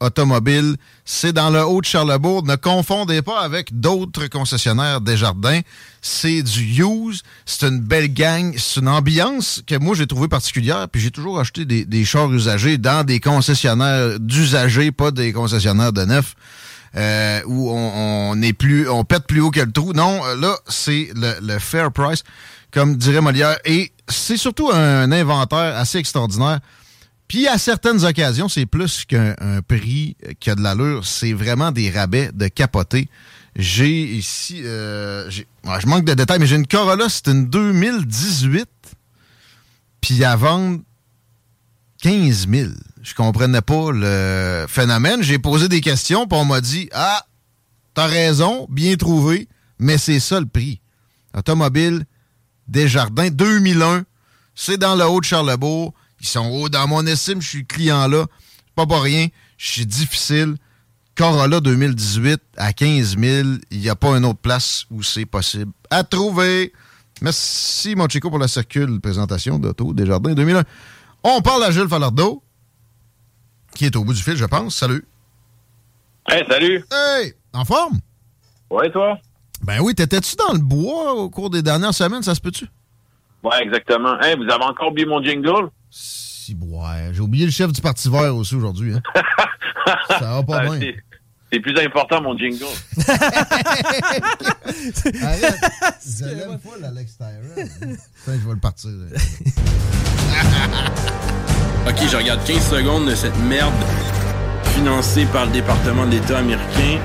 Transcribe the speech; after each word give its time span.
Automobile. 0.00 0.76
C'est 1.04 1.32
dans 1.32 1.50
le 1.50 1.64
haut 1.64 1.80
de 1.80 1.86
Charlebourg. 1.86 2.44
Ne 2.44 2.56
confondez 2.56 3.22
pas 3.22 3.40
avec 3.40 3.78
d'autres 3.78 4.26
concessionnaires 4.26 5.00
Desjardins. 5.00 5.60
C'est 6.02 6.42
du 6.42 6.82
use. 6.82 7.22
C'est 7.44 7.66
une 7.66 7.80
belle 7.80 8.12
gang. 8.12 8.54
C'est 8.58 8.80
une 8.80 8.88
ambiance 8.88 9.62
que 9.66 9.76
moi, 9.76 9.94
j'ai 9.94 10.06
trouvé 10.06 10.28
particulière. 10.28 10.88
Puis 10.88 11.00
j'ai 11.00 11.10
toujours 11.10 11.40
acheté 11.40 11.64
des, 11.64 11.84
des 11.84 12.04
chars 12.04 12.32
usagés 12.32 12.78
dans 12.78 13.04
des 13.04 13.20
concessionnaires 13.20 14.20
d'usagers, 14.20 14.92
pas 14.92 15.10
des 15.10 15.32
concessionnaires 15.32 15.92
de 15.92 16.04
neuf. 16.04 16.34
Euh, 16.94 17.40
où 17.46 17.70
on, 17.70 18.40
plus, 18.58 18.88
on 18.88 19.04
pète 19.04 19.26
plus 19.26 19.40
haut 19.40 19.50
que 19.50 19.60
le 19.60 19.70
trou. 19.70 19.92
Non, 19.92 20.22
là, 20.40 20.56
c'est 20.66 21.10
le, 21.14 21.34
le 21.42 21.58
fair 21.58 21.92
price, 21.92 22.22
comme 22.70 22.96
dirait 22.96 23.20
Molière. 23.20 23.58
Et 23.66 23.92
c'est 24.08 24.38
surtout 24.38 24.70
un 24.72 25.12
inventaire 25.12 25.76
assez 25.76 25.98
extraordinaire. 25.98 26.60
Puis 27.28 27.48
à 27.48 27.58
certaines 27.58 28.04
occasions, 28.04 28.48
c'est 28.48 28.66
plus 28.66 29.04
qu'un 29.04 29.34
un 29.40 29.62
prix 29.62 30.16
qui 30.38 30.50
a 30.50 30.54
de 30.54 30.62
l'allure, 30.62 31.04
c'est 31.04 31.32
vraiment 31.32 31.72
des 31.72 31.90
rabais 31.90 32.30
de 32.32 32.48
capoter. 32.48 33.08
J'ai 33.56 34.02
ici, 34.02 34.60
euh, 34.64 35.30
je 35.30 35.86
manque 35.86 36.04
de 36.04 36.14
détails, 36.14 36.38
mais 36.38 36.46
j'ai 36.46 36.56
une 36.56 36.66
Corolla, 36.66 37.08
c'est 37.08 37.28
une 37.28 37.46
2018, 37.46 38.68
puis 40.00 40.24
à 40.24 40.36
vendre 40.36 40.80
15 42.02 42.48
000. 42.48 42.70
Je 43.02 43.14
comprenais 43.14 43.62
pas 43.62 43.92
le 43.92 44.66
phénomène. 44.68 45.22
J'ai 45.22 45.38
posé 45.38 45.68
des 45.68 45.80
questions, 45.80 46.26
puis 46.26 46.38
on 46.38 46.44
m'a 46.44 46.60
dit 46.60 46.88
Ah, 46.92 47.24
t'as 47.94 48.06
raison, 48.06 48.66
bien 48.68 48.96
trouvé, 48.96 49.48
mais 49.78 49.96
c'est 49.96 50.20
ça 50.20 50.38
le 50.38 50.46
prix. 50.46 50.80
Automobile 51.34 52.04
Desjardins 52.68 53.30
2001, 53.30 54.04
c'est 54.54 54.76
dans 54.76 54.96
le 54.96 55.04
haut 55.04 55.20
de 55.20 55.24
Charlebourg. 55.24 55.94
Ils 56.20 56.26
sont 56.26 56.46
hauts 56.46 56.68
dans 56.68 56.86
mon 56.88 57.06
estime, 57.06 57.40
je 57.40 57.48
suis 57.48 57.66
client 57.66 58.08
là. 58.08 58.26
Pas 58.74 58.86
pour 58.86 59.02
rien, 59.02 59.28
je 59.56 59.70
suis 59.70 59.86
difficile. 59.86 60.56
Corolla 61.14 61.60
2018 61.60 62.40
à 62.58 62.72
15 62.72 63.16
000, 63.18 63.48
il 63.70 63.80
n'y 63.80 63.88
a 63.88 63.96
pas 63.96 64.16
une 64.16 64.24
autre 64.26 64.38
place 64.38 64.84
où 64.90 65.02
c'est 65.02 65.24
possible 65.24 65.72
à 65.90 66.04
trouver. 66.04 66.72
Merci, 67.22 67.94
mon 67.96 68.06
Chico, 68.06 68.28
pour 68.28 68.38
la 68.38 68.48
circule 68.48 69.00
présentation 69.00 69.58
d'Auto 69.58 69.94
Desjardins 69.94 70.34
2001. 70.34 70.62
On 71.24 71.40
parle 71.40 71.64
à 71.64 71.70
Jules 71.70 71.88
Falardeau, 71.88 72.42
qui 73.74 73.86
est 73.86 73.96
au 73.96 74.04
bout 74.04 74.12
du 74.12 74.22
fil, 74.22 74.36
je 74.36 74.44
pense. 74.44 74.76
Salut. 74.76 75.06
Hey, 76.28 76.44
salut! 76.50 76.84
Hey, 76.92 77.34
en 77.54 77.64
forme? 77.64 78.00
Ouais, 78.68 78.90
toi? 78.90 79.18
Ben 79.62 79.80
oui, 79.80 79.94
t'étais-tu 79.94 80.36
dans 80.36 80.52
le 80.52 80.58
bois 80.58 81.14
au 81.14 81.30
cours 81.30 81.48
des 81.48 81.62
dernières 81.62 81.94
semaines, 81.94 82.22
ça 82.22 82.34
se 82.34 82.40
peut-tu? 82.40 82.66
Ouais, 83.42 83.62
exactement. 83.62 84.20
Hey, 84.20 84.36
vous 84.36 84.50
avez 84.50 84.64
encore 84.64 84.88
oublié 84.88 85.06
mon 85.06 85.22
jingle? 85.22 85.70
Si, 85.90 86.56
ouais, 86.60 87.10
j'ai 87.12 87.20
oublié 87.20 87.46
le 87.46 87.50
chef 87.52 87.72
du 87.72 87.80
Parti 87.80 88.08
vert 88.10 88.36
aussi 88.36 88.54
aujourd'hui. 88.54 88.94
Hein. 88.94 89.02
ça 90.08 90.18
va 90.20 90.42
pas 90.42 90.58
Ah, 90.60 90.64
bien. 90.76 90.80
c'est- 90.80 90.96
plus 91.60 91.78
important, 91.80 92.20
mon 92.20 92.36
jingle. 92.36 92.64
Arrête. 95.22 95.54
Je 96.04 96.24
l'aime 96.26 96.58
pas, 96.58 96.76
l'Alex 96.80 97.16
Tyrell. 97.16 97.68
Putain, 97.70 97.96
je 98.26 98.32
vais 98.46 98.52
le 98.54 98.60
partir. 98.60 98.90
Ok, 101.88 101.94
je 102.10 102.16
regarde 102.16 102.44
15 102.44 102.68
secondes 102.70 103.08
de 103.08 103.14
cette 103.14 103.38
merde 103.38 103.72
financée 104.74 105.24
par 105.26 105.46
le 105.46 105.52
département 105.52 106.04
de 106.04 106.10
l'État 106.10 106.38
américain. 106.38 106.98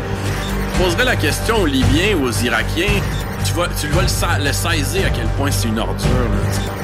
Je 0.73 0.83
poserais 0.83 1.05
la 1.05 1.15
question 1.15 1.57
aux 1.61 1.67
Libyens 1.67 2.15
ou 2.19 2.23
aux 2.25 2.31
Irakiens. 2.31 2.99
Tu 3.45 3.53
vas, 3.53 3.67
tu 3.79 3.85
vas 3.89 4.01
le, 4.01 4.07
sa- 4.07 4.39
le 4.39 4.51
saisir 4.51 5.05
à 5.05 5.09
quel 5.11 5.27
point 5.37 5.51
c'est 5.51 5.67
une 5.67 5.77
ordure. 5.79 6.07
Là. 6.09 6.80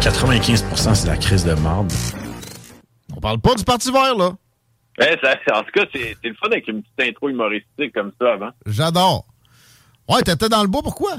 À 0.00 0.02
95%, 0.02 0.94
c'est 0.94 1.08
la 1.08 1.16
crise 1.18 1.44
de 1.44 1.52
marde. 1.54 1.92
On 3.14 3.20
parle 3.20 3.38
pas 3.38 3.54
du 3.54 3.64
Parti 3.64 3.92
vert, 3.92 4.16
là. 4.16 4.32
Hey, 4.98 5.14
ça- 5.22 5.36
en 5.58 5.62
tout 5.62 5.70
cas, 5.74 5.84
c'est 5.92 6.16
c'est 6.22 6.28
le 6.30 6.34
fun 6.36 6.46
avec 6.50 6.66
une 6.68 6.82
petite 6.82 7.10
intro 7.10 7.28
humoristique 7.28 7.92
comme 7.94 8.10
ça 8.18 8.32
avant. 8.32 8.48
J'adore. 8.64 9.26
Ouais, 10.08 10.22
t'étais 10.22 10.48
dans 10.48 10.62
le 10.62 10.68
bois, 10.68 10.80
pourquoi? 10.82 11.16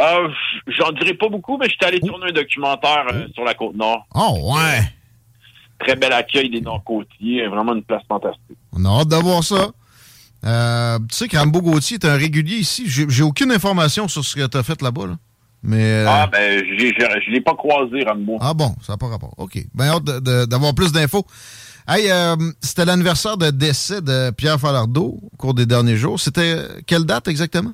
Euh, 0.00 0.28
J'en 0.66 0.90
dirai 0.92 1.14
pas 1.14 1.28
beaucoup, 1.28 1.56
mais 1.58 1.68
j'étais 1.68 1.86
allé 1.86 2.00
tourner 2.00 2.26
un 2.30 2.32
documentaire 2.32 3.06
euh, 3.12 3.28
sur 3.34 3.44
la 3.44 3.54
Côte-Nord. 3.54 4.04
Oh, 4.16 4.52
ouais. 4.56 4.80
Très 5.78 5.94
bel 5.94 6.12
accueil 6.12 6.50
des 6.50 6.60
Nord-Côtiers. 6.60 7.46
Vraiment 7.46 7.74
une 7.74 7.84
place 7.84 8.02
fantastique. 8.08 8.58
On 8.72 8.84
a 8.84 9.00
hâte 9.00 9.08
de 9.08 9.16
voir 9.16 9.44
ça. 9.44 9.68
Euh, 10.44 10.98
tu 11.08 11.14
sais 11.16 11.28
que 11.28 11.36
Rambo 11.36 11.62
Gauthier 11.62 11.98
est 11.98 12.04
un 12.04 12.16
régulier 12.16 12.56
ici. 12.56 12.84
J'ai 12.88 13.08
j'ai 13.08 13.22
aucune 13.22 13.52
information 13.52 14.08
sur 14.08 14.24
ce 14.24 14.34
que 14.34 14.46
t'as 14.46 14.64
fait 14.64 14.82
là-bas, 14.82 15.06
là. 15.06 15.16
Mais. 15.62 15.82
euh, 15.82 16.06
Ah, 16.08 16.28
ben, 16.30 16.62
je 16.64 17.30
l'ai 17.30 17.40
pas 17.40 17.54
croisé, 17.54 18.04
Rambo. 18.04 18.38
Ah 18.40 18.54
bon, 18.54 18.74
ça 18.82 18.94
n'a 18.94 18.96
pas 18.96 19.08
rapport. 19.08 19.34
OK. 19.38 19.58
Ben, 19.74 19.86
hâte 19.86 20.04
d'avoir 20.48 20.74
plus 20.74 20.92
d'infos. 20.92 21.24
Hey, 21.88 22.10
euh, 22.10 22.36
c'était 22.60 22.84
l'anniversaire 22.84 23.36
de 23.36 23.50
décès 23.50 24.00
de 24.00 24.30
Pierre 24.30 24.58
Falardeau 24.60 25.18
au 25.22 25.36
cours 25.36 25.54
des 25.54 25.66
derniers 25.66 25.96
jours. 25.96 26.20
C'était 26.20 26.56
quelle 26.86 27.04
date 27.04 27.28
exactement? 27.28 27.72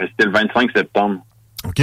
C'était 0.00 0.24
le 0.26 0.32
25 0.32 0.70
septembre. 0.74 1.20
OK. 1.64 1.82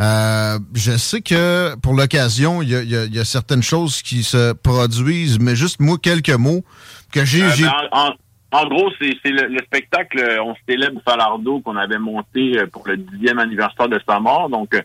Euh, 0.00 0.58
je 0.74 0.96
sais 0.96 1.20
que 1.22 1.74
pour 1.76 1.94
l'occasion, 1.94 2.62
il 2.62 2.68
y 2.70 2.74
a, 2.76 2.82
y 2.82 3.16
y 3.16 3.24
certaines 3.24 3.62
choses 3.62 4.02
qui 4.02 4.22
se 4.24 4.52
produisent, 4.52 5.38
mais 5.38 5.54
juste 5.54 5.80
moi, 5.80 5.96
quelques 6.02 6.30
mots 6.30 6.64
que 7.12 7.24
j'ai. 7.24 7.42
Euh, 7.44 7.50
ben, 7.60 7.70
en, 7.92 8.08
en- 8.08 8.14
en 8.62 8.66
gros, 8.68 8.90
c'est 9.00 9.30
le, 9.30 9.48
le 9.48 9.58
spectacle 9.64 10.18
euh, 10.20 10.42
On 10.42 10.54
célèbre 10.68 11.00
Falardeau 11.04 11.60
qu'on 11.60 11.76
avait 11.76 11.98
monté 11.98 12.58
euh, 12.58 12.66
pour 12.66 12.86
le 12.86 12.96
dixième 12.96 13.38
anniversaire 13.38 13.88
de 13.88 14.00
sa 14.08 14.20
mort. 14.20 14.48
Donc, 14.48 14.74
euh, 14.74 14.82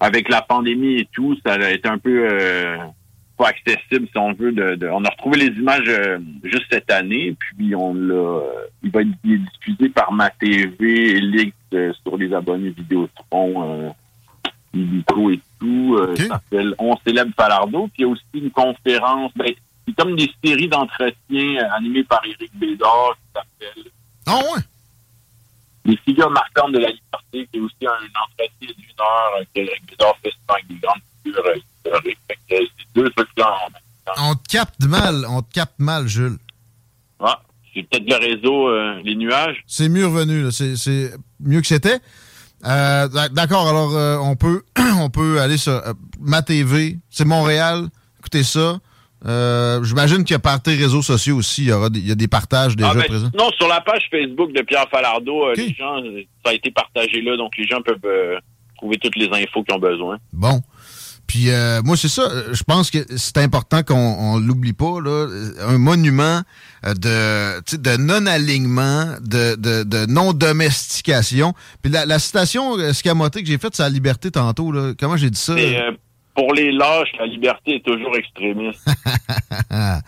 avec 0.00 0.28
la 0.28 0.42
pandémie 0.42 0.96
et 1.00 1.08
tout, 1.12 1.36
ça 1.44 1.54
a 1.54 1.70
été 1.70 1.88
un 1.88 1.98
peu 1.98 2.26
euh, 2.30 2.76
pas 3.38 3.48
accessible, 3.48 4.06
si 4.10 4.18
on 4.18 4.32
veut. 4.32 4.52
De, 4.52 4.74
de- 4.74 4.88
on 4.88 5.04
a 5.04 5.10
retrouvé 5.10 5.38
les 5.38 5.56
images 5.58 5.88
euh, 5.88 6.18
juste 6.44 6.66
cette 6.70 6.90
année, 6.90 7.34
puis 7.56 7.74
on 7.74 7.94
l'a. 7.94 8.40
il 8.82 8.90
va 8.90 9.00
être 9.00 9.08
il 9.24 9.32
est 9.34 9.38
diffusé 9.38 9.88
par 9.88 10.12
ma 10.12 10.28
TV, 10.30 11.16
Elix, 11.16 11.52
euh, 11.74 11.92
sur 12.02 12.16
les 12.18 12.32
abonnés 12.34 12.70
Vidéotron, 12.70 13.94
Illico 14.74 15.30
et 15.30 15.40
tout. 15.60 15.98
Ça 16.16 16.26
s'appelle 16.28 16.74
On 16.78 16.96
célèbre 17.06 17.30
Falardeau. 17.36 17.88
Puis 17.88 17.98
il 17.98 18.02
y 18.02 18.04
a 18.04 18.08
aussi 18.08 18.22
une 18.34 18.50
conférence. 18.50 19.32
Ben, 19.36 19.52
c'est 19.86 19.94
comme 19.96 20.16
des 20.16 20.30
séries 20.44 20.68
d'entretiens 20.68 21.12
euh, 21.30 21.76
animées 21.76 22.04
par 22.04 22.20
Éric 22.24 22.50
Bédard 22.58 23.14
qui 23.16 23.32
s'appelle 23.34 23.84
Ah 24.26 24.36
ouais? 24.38 24.62
Les 25.84 25.96
figures 25.98 26.30
marquantes 26.30 26.72
de 26.72 26.78
la 26.78 26.88
liberté, 26.90 27.48
qui 27.52 27.58
est 27.58 27.60
aussi 27.60 27.74
un 27.86 28.20
entretien 28.22 28.68
d'une 28.76 29.00
heure 29.00 29.32
euh, 29.40 29.44
qu'Éric 29.54 29.84
Bédard 29.90 30.14
fait 30.22 30.30
souvent 30.30 30.54
avec 30.54 30.66
des 30.68 30.74
grandes 30.76 31.00
figures 31.24 31.44
euh, 31.46 31.56
historiques. 31.56 32.18
Euh, 32.52 32.58
c'est 32.78 32.86
deux 32.94 33.10
trucs 33.10 33.28
là 33.36 33.50
en 33.50 33.70
même 33.70 33.80
temps. 34.04 34.12
On 34.30 34.34
te 34.34 34.48
capte 34.48 34.84
mal, 34.84 35.26
on 35.28 35.42
te 35.42 35.52
capte 35.52 35.78
mal, 35.78 36.06
Jules. 36.06 36.38
Ah, 37.20 37.40
c'est 37.74 37.82
peut-être 37.84 38.08
le 38.08 38.16
réseau, 38.16 38.68
euh, 38.68 39.00
les 39.04 39.14
nuages. 39.16 39.62
C'est 39.66 39.88
mieux 39.88 40.06
revenu. 40.06 40.50
C'est, 40.52 41.12
mieux 41.40 41.60
que 41.60 41.66
c'était. 41.66 41.98
Euh, 42.64 43.08
d'ac- 43.08 43.32
D'accord, 43.32 43.68
alors 43.68 43.96
euh, 43.96 44.18
on 44.18 44.36
peut 44.36 44.62
on 45.00 45.10
peut 45.10 45.40
aller 45.40 45.56
sur 45.56 45.72
euh, 45.72 45.92
ma 46.20 46.42
TV, 46.42 46.98
c'est 47.10 47.24
Montréal, 47.24 47.88
écoutez 48.20 48.44
ça. 48.44 48.78
Euh, 49.26 49.82
J'imagine 49.84 50.24
qu'il 50.24 50.34
y 50.34 50.36
a 50.36 50.40
par 50.40 50.60
tes 50.60 50.74
réseaux 50.74 51.02
sociaux 51.02 51.36
aussi, 51.36 51.62
il 51.62 51.68
y 51.68 51.72
aura 51.72 51.90
des, 51.90 52.00
il 52.00 52.08
y 52.08 52.12
a 52.12 52.16
des 52.16 52.28
partages 52.28 52.76
déjà 52.76 52.90
Ah, 52.90 52.94
ben, 52.94 53.04
présents. 53.04 53.30
Non, 53.38 53.50
sur 53.58 53.68
la 53.68 53.80
page 53.80 54.02
Facebook 54.10 54.52
de 54.52 54.62
Pierre 54.62 54.86
Falardeau, 54.90 55.46
euh, 55.46 55.54
les 55.56 55.72
gens, 55.74 56.02
euh, 56.02 56.22
ça 56.44 56.50
a 56.50 56.54
été 56.54 56.70
partagé 56.70 57.20
là, 57.22 57.36
donc 57.36 57.52
les 57.56 57.64
gens 57.66 57.80
peuvent 57.82 57.98
euh, 58.04 58.38
trouver 58.76 58.96
toutes 58.98 59.16
les 59.16 59.28
infos 59.28 59.62
qu'ils 59.62 59.74
ont 59.74 59.78
besoin. 59.78 60.18
Bon. 60.32 60.60
Puis 61.32 61.48
euh, 61.48 61.80
moi, 61.82 61.96
c'est 61.96 62.08
ça. 62.08 62.28
Je 62.52 62.62
pense 62.62 62.90
que 62.90 62.98
c'est 63.16 63.38
important 63.38 63.82
qu'on 63.82 64.38
l'oublie 64.38 64.74
pas. 64.74 65.00
Là, 65.00 65.28
un 65.66 65.78
monument 65.78 66.42
euh, 66.84 66.92
de, 66.94 67.76
de 67.76 67.96
non-alignement, 67.96 69.14
de, 69.22 69.54
de, 69.54 70.06
non-domestication. 70.06 71.54
Puis 71.80 71.90
la, 71.90 72.18
citation 72.18 72.78
escamotée 72.78 73.40
que 73.42 73.48
j'ai 73.48 73.56
faite, 73.56 73.74
c'est 73.74 73.82
la 73.82 73.88
liberté 73.88 74.30
tantôt. 74.30 74.72
Là. 74.72 74.92
Comment 74.98 75.16
j'ai 75.16 75.30
dit 75.30 75.40
ça? 75.40 75.52
Euh, 75.54 75.92
pour 76.34 76.54
les 76.54 76.72
lâches, 76.72 77.12
la 77.18 77.26
liberté 77.26 77.76
est 77.76 77.84
toujours 77.84 78.16
extrémiste. 78.16 78.86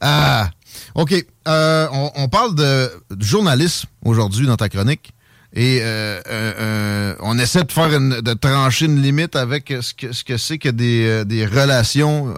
ah, 0.00 0.50
OK. 0.94 1.14
On, 1.46 2.10
on, 2.16 2.28
parle 2.28 2.54
de 2.54 2.90
journalisme 3.18 3.88
aujourd'hui 4.04 4.46
dans 4.46 4.56
ta 4.56 4.68
chronique. 4.68 5.12
Et 5.52 5.80
euh, 5.82 6.20
euh, 6.28 6.52
euh, 6.58 7.14
on 7.20 7.36
essaie 7.38 7.64
de 7.64 7.72
faire 7.72 7.92
une, 7.92 8.20
de 8.20 8.34
trancher 8.34 8.86
une 8.86 9.02
limite 9.02 9.34
avec 9.34 9.68
ce 9.80 9.92
que 9.92 10.12
ce 10.12 10.22
que 10.22 10.36
c'est 10.36 10.58
que 10.58 10.68
des, 10.68 11.24
des 11.24 11.44
relations 11.44 12.32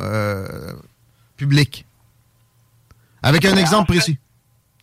publiques. 1.37 1.85
Avec 3.23 3.45
un 3.45 3.57
exemple 3.57 3.93
précis. 3.93 4.19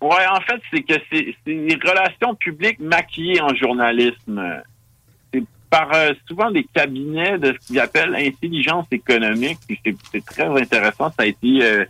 Oui, 0.02 0.16
en 0.32 0.40
fait, 0.42 0.62
c'est 0.72 0.84
que 0.84 0.94
c'est 1.12 1.36
des 1.46 1.78
relations 1.84 2.36
publiques 2.36 2.80
maquillées 2.80 3.42
en 3.42 3.54
journalisme. 3.56 4.62
Par 5.70 5.92
souvent 6.28 6.50
des 6.50 6.64
cabinets 6.64 7.38
de 7.38 7.54
ce 7.54 7.68
qu'ils 7.68 7.80
appellent 7.80 8.16
intelligence 8.16 8.88
économique. 8.92 9.60
C'est 9.84 10.26
très 10.26 10.48
intéressant. 10.48 11.10
Ça 11.10 11.24
a 11.24 11.26
été 11.26 11.86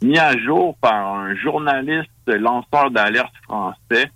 mis 0.00 0.18
à 0.18 0.36
jour 0.38 0.76
par 0.80 1.14
un 1.14 1.34
journaliste 1.34 2.10
lanceur 2.26 2.90
d'alerte 2.90 3.34
français 3.42 4.10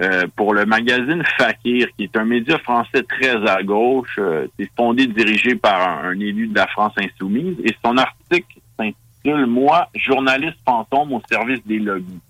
euh, 0.00 0.26
pour 0.34 0.54
le 0.54 0.64
magazine 0.64 1.22
Fakir, 1.36 1.88
qui 1.96 2.04
est 2.04 2.16
un 2.16 2.24
média 2.24 2.58
français 2.58 3.02
très 3.02 3.36
à 3.46 3.62
gauche. 3.62 4.16
Euh, 4.18 4.46
c'est 4.58 4.70
fondé, 4.74 5.06
dirigé 5.06 5.56
par 5.56 6.04
un, 6.04 6.18
élu 6.18 6.46
de 6.46 6.54
la 6.54 6.66
France 6.68 6.94
insoumise. 6.96 7.56
Et 7.64 7.76
son 7.84 7.98
article 7.98 8.60
s'intitule 8.78 9.44
Moi, 9.44 9.88
journaliste 9.94 10.56
fantôme 10.64 11.12
au 11.12 11.22
service 11.30 11.60
des 11.66 11.78
lobbies. 11.78 12.20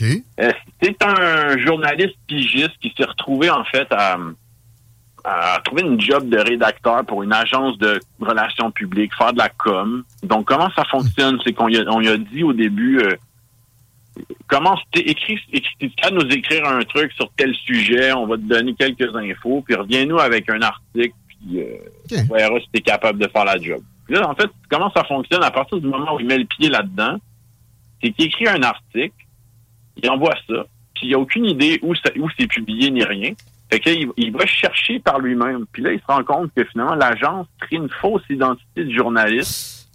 Euh, 0.00 0.52
c'est 0.80 1.02
un 1.02 1.58
journaliste 1.58 2.16
pigiste 2.28 2.78
qui 2.80 2.94
s'est 2.96 3.06
retrouvé 3.06 3.50
en 3.50 3.64
fait 3.64 3.88
à, 3.90 4.16
à, 5.28 5.60
trouver 5.64 5.82
une 5.82 6.00
job 6.00 6.28
de 6.28 6.38
rédacteur 6.38 7.04
pour 7.04 7.22
une 7.22 7.32
agence 7.32 7.78
de 7.78 8.00
relations 8.20 8.70
publiques, 8.70 9.14
faire 9.16 9.32
de 9.32 9.38
la 9.38 9.48
com. 9.48 10.04
Donc 10.22 10.46
comment 10.46 10.70
ça 10.74 10.84
fonctionne, 10.84 11.38
c'est 11.44 11.52
qu'on 11.52 11.66
lui 11.66 11.78
a, 11.78 12.16
dit 12.16 12.42
au 12.42 12.52
début 12.52 13.02
commence, 14.46 14.80
écris, 14.94 15.38
écris, 15.52 15.94
à 16.02 16.10
nous 16.10 16.26
écrire 16.30 16.66
un 16.66 16.82
truc 16.82 17.12
sur 17.12 17.30
tel 17.36 17.54
sujet, 17.54 18.12
on 18.12 18.26
va 18.26 18.36
te 18.36 18.42
donner 18.42 18.74
quelques 18.74 19.14
infos, 19.14 19.62
puis 19.62 19.74
reviens-nous 19.74 20.18
avec 20.18 20.48
un 20.48 20.60
article, 20.62 21.14
puis 21.28 21.60
euh, 21.60 22.24
on 22.30 22.34
verra 22.34 22.58
si 22.60 22.68
tu 22.72 22.78
es 22.78 22.80
capable 22.80 23.18
de 23.18 23.28
faire 23.28 23.44
la 23.44 23.58
job. 23.58 23.80
là, 24.08 24.28
en 24.28 24.34
fait, 24.34 24.50
comment 24.68 24.90
ça 24.92 25.04
fonctionne? 25.04 25.42
À 25.42 25.50
partir 25.50 25.78
du 25.78 25.86
moment 25.86 26.16
où 26.16 26.20
il 26.20 26.26
met 26.26 26.38
le 26.38 26.46
pied 26.46 26.68
là-dedans, 26.68 27.18
c'est 28.02 28.10
qu'il 28.10 28.26
écrit 28.26 28.48
un 28.48 28.62
article, 28.62 29.14
il 30.02 30.10
envoie 30.10 30.34
ça, 30.48 30.64
puis 30.94 31.08
il 31.08 31.14
a 31.14 31.18
aucune 31.18 31.44
idée 31.44 31.78
où, 31.82 31.92
où 31.92 32.28
c'est 32.38 32.46
publié 32.46 32.90
ni 32.90 33.04
rien. 33.04 33.32
Fait 33.70 33.80
qu'il 33.80 34.10
il 34.16 34.32
va 34.32 34.46
chercher 34.46 34.98
par 34.98 35.18
lui-même. 35.18 35.66
Puis 35.72 35.82
là, 35.82 35.92
il 35.92 36.00
se 36.00 36.06
rend 36.06 36.24
compte 36.24 36.50
que 36.54 36.64
finalement, 36.64 36.94
l'agence 36.94 37.46
crée 37.60 37.76
une 37.76 37.90
fausse 38.00 38.22
identité 38.30 38.84
de 38.84 38.90
journaliste. 38.90 39.88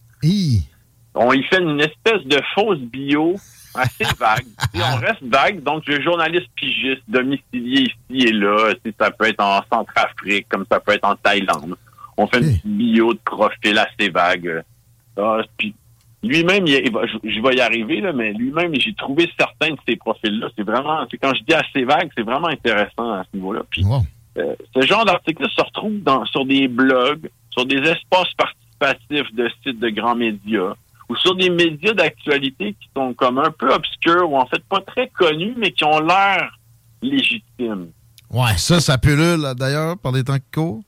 On 1.15 1.31
y 1.33 1.43
fait 1.43 1.61
une 1.61 1.79
espèce 1.79 2.23
de 2.25 2.39
fausse 2.55 2.79
bio 2.79 3.35
assez 3.75 4.05
vague. 4.19 4.45
on 4.75 4.97
reste 4.97 5.23
vague, 5.23 5.63
donc 5.63 5.85
le 5.87 6.01
journaliste 6.01 6.49
pigiste 6.55 7.03
domicilié 7.07 7.81
ici 7.81 8.27
et 8.27 8.31
là, 8.31 8.73
ça 8.99 9.11
peut 9.11 9.25
être 9.25 9.43
en 9.43 9.61
Centrafrique, 9.71 10.47
comme 10.49 10.65
ça 10.71 10.79
peut 10.79 10.93
être 10.93 11.05
en 11.05 11.15
Thaïlande. 11.15 11.75
On 12.17 12.27
fait 12.27 12.39
une 12.39 12.59
bio 12.63 13.13
de 13.13 13.19
profil 13.19 13.77
assez 13.77 14.09
vague. 14.09 14.63
Ah, 15.17 15.41
puis 15.57 15.73
lui-même, 16.23 16.65
je, 16.65 17.41
vais 17.41 17.55
y 17.55 17.61
arriver, 17.61 17.99
là, 17.99 18.13
mais 18.13 18.31
lui-même, 18.31 18.73
j'ai 18.75 18.93
trouvé 18.93 19.29
certains 19.37 19.71
de 19.71 19.77
ces 19.87 19.97
profils-là. 19.97 20.47
C'est 20.55 20.63
vraiment, 20.63 21.05
quand 21.21 21.33
je 21.35 21.43
dis 21.43 21.53
assez 21.53 21.83
vague, 21.83 22.09
c'est 22.15 22.23
vraiment 22.23 22.47
intéressant 22.47 23.11
à 23.11 23.23
ce 23.29 23.37
niveau-là. 23.37 23.63
Puis, 23.69 23.83
euh, 24.37 24.55
ce 24.73 24.85
genre 24.85 25.05
d'article 25.05 25.45
se 25.49 25.61
retrouve 25.61 26.01
dans, 26.01 26.25
sur 26.25 26.45
des 26.45 26.67
blogs, 26.67 27.29
sur 27.51 27.65
des 27.65 27.77
espaces 27.77 28.33
participatifs 28.37 29.35
de 29.35 29.49
sites 29.63 29.79
de 29.79 29.89
grands 29.89 30.15
médias 30.15 30.73
ou 31.09 31.15
sur 31.17 31.35
des 31.35 31.49
médias 31.49 31.93
d'actualité 31.93 32.75
qui 32.79 32.89
sont 32.95 33.13
comme 33.13 33.37
un 33.37 33.51
peu 33.51 33.71
obscurs 33.73 34.31
ou 34.31 34.37
en 34.37 34.45
fait 34.45 34.63
pas 34.63 34.79
très 34.81 35.09
connus, 35.09 35.53
mais 35.57 35.71
qui 35.71 35.83
ont 35.83 35.99
l'air 35.99 36.57
légitimes. 37.01 37.89
Ouais, 38.31 38.57
ça, 38.57 38.79
ça 38.79 38.97
là 39.03 39.53
d'ailleurs 39.53 39.97
par 39.97 40.11
des 40.11 40.23
temps 40.23 40.37
qui 40.37 40.51
courent. 40.53 40.83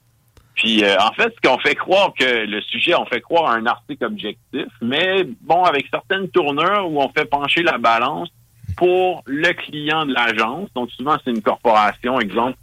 Puis 0.56 0.84
euh, 0.84 0.96
en 1.00 1.12
fait, 1.12 1.34
ce 1.36 1.48
qu'on 1.48 1.60
fait 1.60 1.76
croire 1.76 2.14
que 2.18 2.46
le 2.46 2.62
sujet, 2.62 2.96
on 2.96 3.06
fait 3.06 3.22
croire 3.22 3.52
à 3.52 3.56
un 3.56 3.66
article 3.66 4.06
objectif, 4.06 4.68
mais 4.82 5.26
bon, 5.42 5.64
avec 5.64 5.86
certaines 5.92 6.30
tournures 6.30 6.90
où 6.90 7.02
on 7.02 7.10
fait 7.10 7.26
pencher 7.26 7.62
la 7.62 7.78
balance 7.78 8.30
pour 8.78 9.22
le 9.26 9.52
client 9.54 10.06
de 10.06 10.14
l'agence. 10.14 10.70
Donc 10.74 10.92
souvent, 10.92 11.18
c'est 11.24 11.32
une 11.32 11.42
corporation, 11.42 12.20
exemple, 12.20 12.58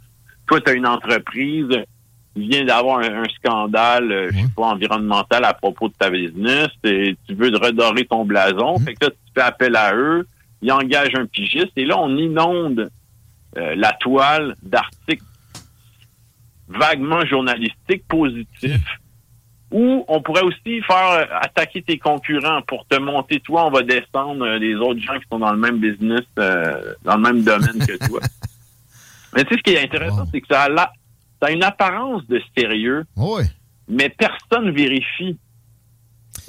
toi, 0.47 0.59
tu 0.59 0.71
as 0.71 0.73
une 0.73 0.87
entreprise, 0.87 1.69
il 2.35 2.49
vient 2.49 2.65
d'avoir 2.65 2.99
un, 2.99 3.23
scandale, 3.35 4.11
euh, 4.11 4.29
je 4.31 4.39
sais 4.39 4.51
pas, 4.55 4.63
environnemental 4.63 5.45
à 5.45 5.53
propos 5.53 5.87
de 5.87 5.93
ta 5.93 6.09
business, 6.09 6.69
et 6.83 7.15
tu 7.27 7.35
veux 7.35 7.55
redorer 7.55 8.05
ton 8.05 8.25
blason, 8.25 8.79
mhm. 8.79 8.85
fait 8.85 8.95
que 8.95 9.05
là, 9.05 9.11
tu 9.11 9.33
fais 9.35 9.41
appel 9.41 9.75
à 9.75 9.95
eux, 9.95 10.27
ils 10.63 10.71
engagent 10.71 11.15
un 11.15 11.27
pigiste, 11.27 11.71
et 11.75 11.85
là, 11.85 11.99
on 11.99 12.17
inonde 12.17 12.89
euh, 13.57 13.75
la 13.75 13.93
toile 13.93 14.55
d'articles 14.63 15.23
vaguement 16.77 17.25
journalistiques 17.25 18.07
positifs, 18.07 18.99
ou 19.71 20.05
on 20.07 20.21
pourrait 20.21 20.43
aussi 20.43 20.81
faire 20.81 21.09
euh, 21.11 21.25
attaquer 21.41 21.81
tes 21.81 21.97
concurrents 21.97 22.61
pour 22.67 22.85
te 22.87 22.99
monter, 22.99 23.39
toi, 23.39 23.65
on 23.65 23.71
va 23.71 23.81
descendre 23.81 24.47
les 24.57 24.75
autres 24.75 24.99
gens 24.99 25.17
qui 25.19 25.25
sont 25.31 25.39
dans 25.39 25.51
le 25.51 25.57
même 25.57 25.79
business, 25.79 26.21
dans 26.35 27.15
le 27.15 27.21
même 27.21 27.43
domaine 27.43 27.79
que 27.85 28.07
toi. 28.07 28.19
Mais 29.35 29.43
tu 29.45 29.53
sais, 29.53 29.57
ce 29.57 29.63
qui 29.63 29.73
est 29.73 29.83
intéressant, 29.83 30.25
c'est 30.31 30.41
que 30.41 30.47
ça 30.47 30.63
a 30.65 30.93
ça 31.43 31.49
a 31.49 31.51
une 31.51 31.63
apparence 31.63 32.25
de 32.27 32.41
sérieux, 32.57 33.03
mais 33.89 34.07
personne 34.09 34.71
vérifie. 34.71 35.37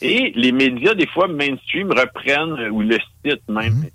Et 0.01 0.33
les 0.37 0.53
médias, 0.53 0.95
des 0.95 1.09
fois, 1.09 1.27
mainstream, 1.27 1.91
reprennent, 1.91 2.71
ou 2.71 2.83
le 2.83 2.99
site 3.25 3.49
même. 3.49 3.75
Mhm. 3.75 3.91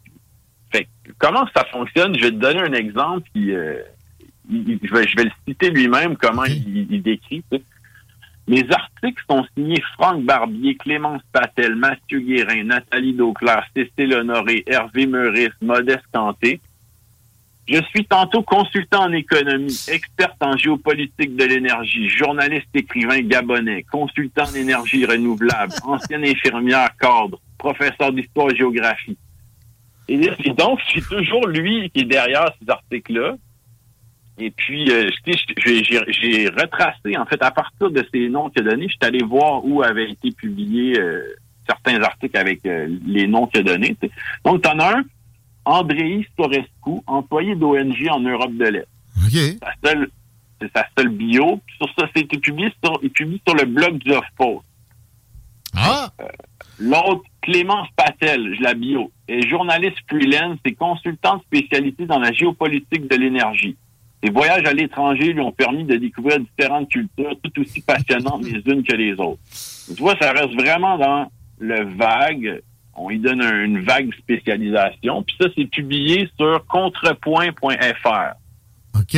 Fait 0.72 0.88
comment 1.18 1.48
ça 1.56 1.64
fonctionne? 1.72 2.18
Je 2.18 2.26
vais 2.26 2.32
te 2.32 2.36
donner 2.36 2.60
un 2.60 2.74
exemple, 2.74 3.30
qui, 3.34 3.54
euh, 3.54 3.82
je, 4.50 4.94
vais, 4.94 5.24
le 5.24 5.32
citer 5.48 5.70
lui-même, 5.70 6.18
comment 6.18 6.46
il, 6.46 7.02
décrit. 7.02 7.44
Les 8.48 8.66
articles 8.72 9.24
sont 9.30 9.46
signés 9.56 9.82
Franck 9.94 10.24
Barbier, 10.24 10.76
Clémence 10.76 11.22
Patel, 11.32 11.76
Mathieu 11.76 12.20
Guérin, 12.20 12.64
Nathalie 12.64 13.14
Dauclair, 13.14 13.64
Cécile 13.76 14.14
Honoré, 14.14 14.64
Hervé 14.66 15.06
Meurice, 15.06 15.54
Modeste 15.62 16.06
Canté. 16.12 16.60
Je 17.68 17.80
suis 17.94 18.04
tantôt 18.06 18.42
consultant 18.42 19.04
en 19.04 19.14
économie, 19.14 19.80
experte 19.90 20.42
en 20.42 20.58
géopolitique 20.58 21.36
de 21.36 21.44
l'énergie, 21.44 22.10
journaliste 22.10 22.70
écrivain 22.74 23.22
gabonais, 23.22 23.86
consultant 23.92 24.46
en 24.46 24.56
énergie 24.56 25.06
renouvelable, 25.06 25.74
ancienne 25.84 26.26
infirmière 26.26 26.90
cadre, 27.00 27.40
professeur 27.60 28.12
d'histoire-géographie. 28.12 29.18
et 30.08 30.16
Et 30.16 30.54
donc, 30.54 30.80
c'est 30.92 31.08
toujours 31.08 31.48
lui 31.48 31.92
qui 31.92 32.02
est 32.02 32.06
derrière 32.06 32.52
ces 32.60 32.68
articles-là. 32.68 33.36
Et 34.40 34.52
puis, 34.52 34.90
euh, 34.90 35.10
j'ai 35.66 36.48
retracé, 36.48 37.18
en 37.18 37.26
fait, 37.26 37.42
à 37.44 37.52
partir 37.52 37.92
de 37.92 38.06
ces 38.12 38.30
noms 38.30 38.50
qu'il 38.50 38.66
a 38.66 38.72
donnés, 38.72 38.88
je 38.88 38.94
suis 38.94 39.00
allé 39.02 39.22
voir 39.22 39.66
où 39.66 39.84
avaient 39.84 40.10
été 40.10 40.32
publiés 40.32 40.98
euh, 40.98 41.22
certains 41.68 42.02
articles 42.02 42.38
avec 42.38 42.66
euh, 42.66 42.88
les 43.06 43.28
noms 43.28 43.48
qu'il 43.48 43.60
a 43.60 43.64
donnés. 43.64 43.98
Donc, 44.46 44.62
tu 44.62 44.70
en 44.70 44.80
as 44.80 44.98
un 44.98 45.04
Andrei 45.66 46.26
Storescu, 46.32 47.02
employé 47.06 47.56
d'ONG 47.56 48.08
en 48.10 48.22
Europe 48.22 48.56
de 48.56 48.66
l'Est. 48.66 48.88
C'est 50.62 50.72
sa 50.74 50.86
seule 50.98 51.10
bio. 51.10 51.60
Sur 51.78 51.88
ça, 51.98 52.08
c'est 52.16 52.24
publié 52.24 52.72
sur, 52.84 52.98
il 53.04 53.10
publie 53.10 53.42
sur 53.46 53.56
le 53.56 53.66
blog 53.66 53.98
du 53.98 54.12
HuffPost. 54.12 54.66
Ah! 55.76 56.12
L'autre, 56.80 57.24
Clémence 57.42 57.90
Patel, 57.96 58.56
je 58.56 58.64
la 58.64 58.74
bio, 58.74 59.12
est 59.28 59.48
journaliste 59.48 59.98
freelance 60.10 60.60
et 60.64 60.74
consultante 60.74 61.44
spécialisée 61.44 62.06
dans 62.06 62.20
la 62.20 62.32
géopolitique 62.32 63.10
de 63.10 63.16
l'énergie. 63.18 63.76
Ses 64.24 64.32
voyages 64.32 64.66
à 64.66 64.74
l'étranger 64.74 65.32
lui 65.34 65.40
ont 65.40 65.52
permis 65.52 65.86
de 65.86 65.96
découvrir 65.96 66.40
différentes 66.40 66.90
cultures 66.90 67.36
tout 67.42 67.62
aussi 67.62 67.82
passionnantes 67.82 68.44
les 68.46 68.62
unes 68.72 68.84
que 68.84 68.96
les 68.96 69.14
autres. 69.14 69.40
Tu 69.88 70.02
vois, 70.02 70.16
ça 70.22 70.32
reste 70.34 70.54
vraiment 70.56 70.98
dans 70.98 71.32
le 71.60 71.86
vague, 71.96 72.62
on 72.96 73.10
y 73.10 73.20
donne 73.20 73.42
une 73.42 73.82
vague 73.82 74.14
spécialisation. 74.16 75.24
Puis 75.24 75.36
ça, 75.40 75.48
c'est 75.56 75.66
publié 75.66 76.30
sur 76.38 76.66
contrepoint.fr. 76.68 78.36
OK. 79.00 79.18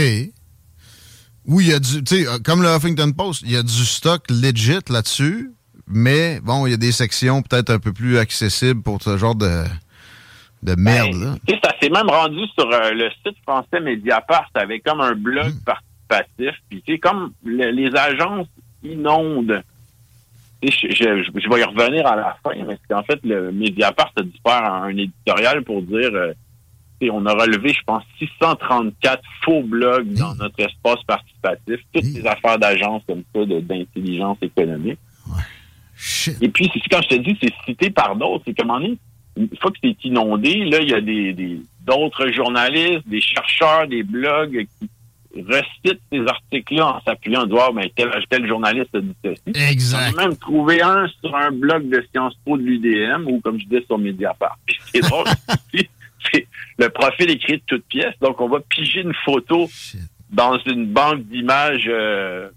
Oui, 1.46 1.66
il 1.66 1.72
y 1.72 1.74
a 1.74 1.80
du, 1.80 2.04
tu 2.04 2.16
sais, 2.16 2.28
euh, 2.28 2.38
comme 2.44 2.62
le 2.62 2.70
Huffington 2.70 3.12
Post, 3.12 3.42
il 3.44 3.52
y 3.52 3.58
a 3.58 3.64
du 3.64 3.72
stock 3.72 4.30
legit 4.30 4.78
là-dessus, 4.90 5.52
mais 5.88 6.40
bon, 6.42 6.68
il 6.68 6.72
y 6.72 6.74
a 6.74 6.78
des 6.78 6.92
sections 6.92 7.42
peut-être 7.42 7.72
un 7.72 7.80
peu 7.80 7.92
plus 7.92 8.20
accessibles 8.20 8.84
pour 8.84 9.02
ce 9.02 9.18
genre 9.18 9.36
de, 9.36 9.64
de 10.64 10.76
merde. 10.76 11.40
Ben, 11.48 11.60
ça 11.64 11.74
s'est 11.82 11.90
même 11.90 12.10
rendu 12.10 12.46
sur 12.58 12.70
euh, 12.72 12.92
le 12.92 13.10
site 13.26 13.38
français 13.44 13.80
Mediapart 13.80 14.50
avec 14.54 14.84
comme 14.84 15.02
un 15.02 15.14
blog 15.16 15.54
hmm. 15.54 15.64
participatif. 15.66 16.62
Puis 16.70 16.84
c'est 16.88 17.00
comme 17.00 17.34
le- 17.44 17.72
les 17.72 17.96
agences 17.96 18.48
inondent. 18.84 19.64
Tu 20.62 20.72
sais, 20.72 20.90
Je, 20.92 21.24
je- 21.24 21.40
je 21.40 21.50
vais 21.50 21.62
y 21.62 21.64
revenir 21.64 22.06
à 22.06 22.16
la 22.16 22.38
fin, 22.44 22.52
c'est 22.70 22.80
qu'en 22.94 23.04
fait, 23.04 23.20
le 23.24 23.52
Mediapart 23.52 24.12
a 24.16 24.22
dû 24.22 24.34
faire 24.46 24.64
un, 24.64 24.84
un 24.84 24.98
éditorial 24.98 25.64
pour 25.64 25.82
dire 25.82 26.10
euh, 26.14 26.34
tu 27.00 27.08
sais, 27.08 27.12
on 27.12 27.26
a 27.26 27.34
relevé, 27.34 27.74
je 27.74 27.82
pense, 27.84 28.04
634 28.20 29.22
faux 29.44 29.64
blogs 29.64 30.14
dans 30.14 30.36
notre 30.36 30.60
espace 30.60 31.02
participatif, 31.08 31.80
toutes 31.92 32.04
ces 32.04 32.26
affaires 32.28 32.60
d'agence 32.60 33.02
comme 33.08 33.24
ça, 33.34 33.44
d'intelligence 33.46 34.38
économique. 34.44 35.00
Shit. 35.96 36.38
Et 36.42 36.50
puis, 36.50 36.70
c'est 36.74 36.80
quand 36.90 37.02
je 37.02 37.10
te 37.10 37.16
dis, 37.16 37.38
c'est 37.42 37.54
cité 37.66 37.90
par 37.90 38.16
d'autres. 38.16 38.44
C'est 38.46 38.56
comment 38.56 38.80
une 39.38 39.50
fois 39.60 39.72
que 39.72 39.78
c'est 39.84 40.04
inondé, 40.06 40.66
là, 40.66 40.80
il 40.82 40.90
y 40.90 40.94
a 40.94 41.02
des 41.02 41.34
des- 41.34 41.62
d'autres 41.86 42.30
journalistes, 42.32 43.08
des 43.08 43.22
chercheurs, 43.22 43.88
des 43.88 44.04
blogs 44.04 44.68
qui 44.80 44.90
recitent 45.42 46.02
ces 46.12 46.20
articles-là 46.28 46.88
en 46.98 47.02
s'appuyant 47.02 47.42
en 47.44 47.46
disant, 47.46 47.60
Ah, 47.70 47.72
ben, 47.74 47.90
tel, 47.96 48.10
tel 48.30 48.48
journaliste 48.48 48.94
a 48.94 49.00
dit 49.00 49.16
ceci. 49.24 49.42
Exact. 49.72 50.14
On 50.14 50.18
a 50.20 50.28
même 50.28 50.38
trouvé 50.38 50.82
un 50.82 51.08
sur 51.22 51.36
un 51.36 51.52
blog 51.52 51.90
de 51.90 52.06
Sciences 52.12 52.36
Po 52.46 52.58
de 52.58 52.64
l'UDM 52.64 53.28
ou, 53.28 53.40
comme 53.40 53.58
je 53.60 53.66
disais, 53.66 53.84
sur 53.86 53.98
Mediapart. 53.98 54.58
Puis 54.66 54.78
c'est 54.94 55.00
drôle. 55.02 55.26
c'est- 55.74 56.48
le 56.78 56.90
profil 56.90 57.30
écrit 57.32 57.58
de 57.58 57.64
toutes 57.66 57.86
pièces. 57.86 58.14
Donc, 58.22 58.40
on 58.42 58.48
va 58.50 58.60
piger 58.60 59.02
une 59.02 59.14
photo 59.26 59.68
Shit. 59.72 60.02
dans 60.30 60.58
une 60.66 60.86
banque 60.88 61.24
d'images 61.24 61.88
euh, 61.88 62.50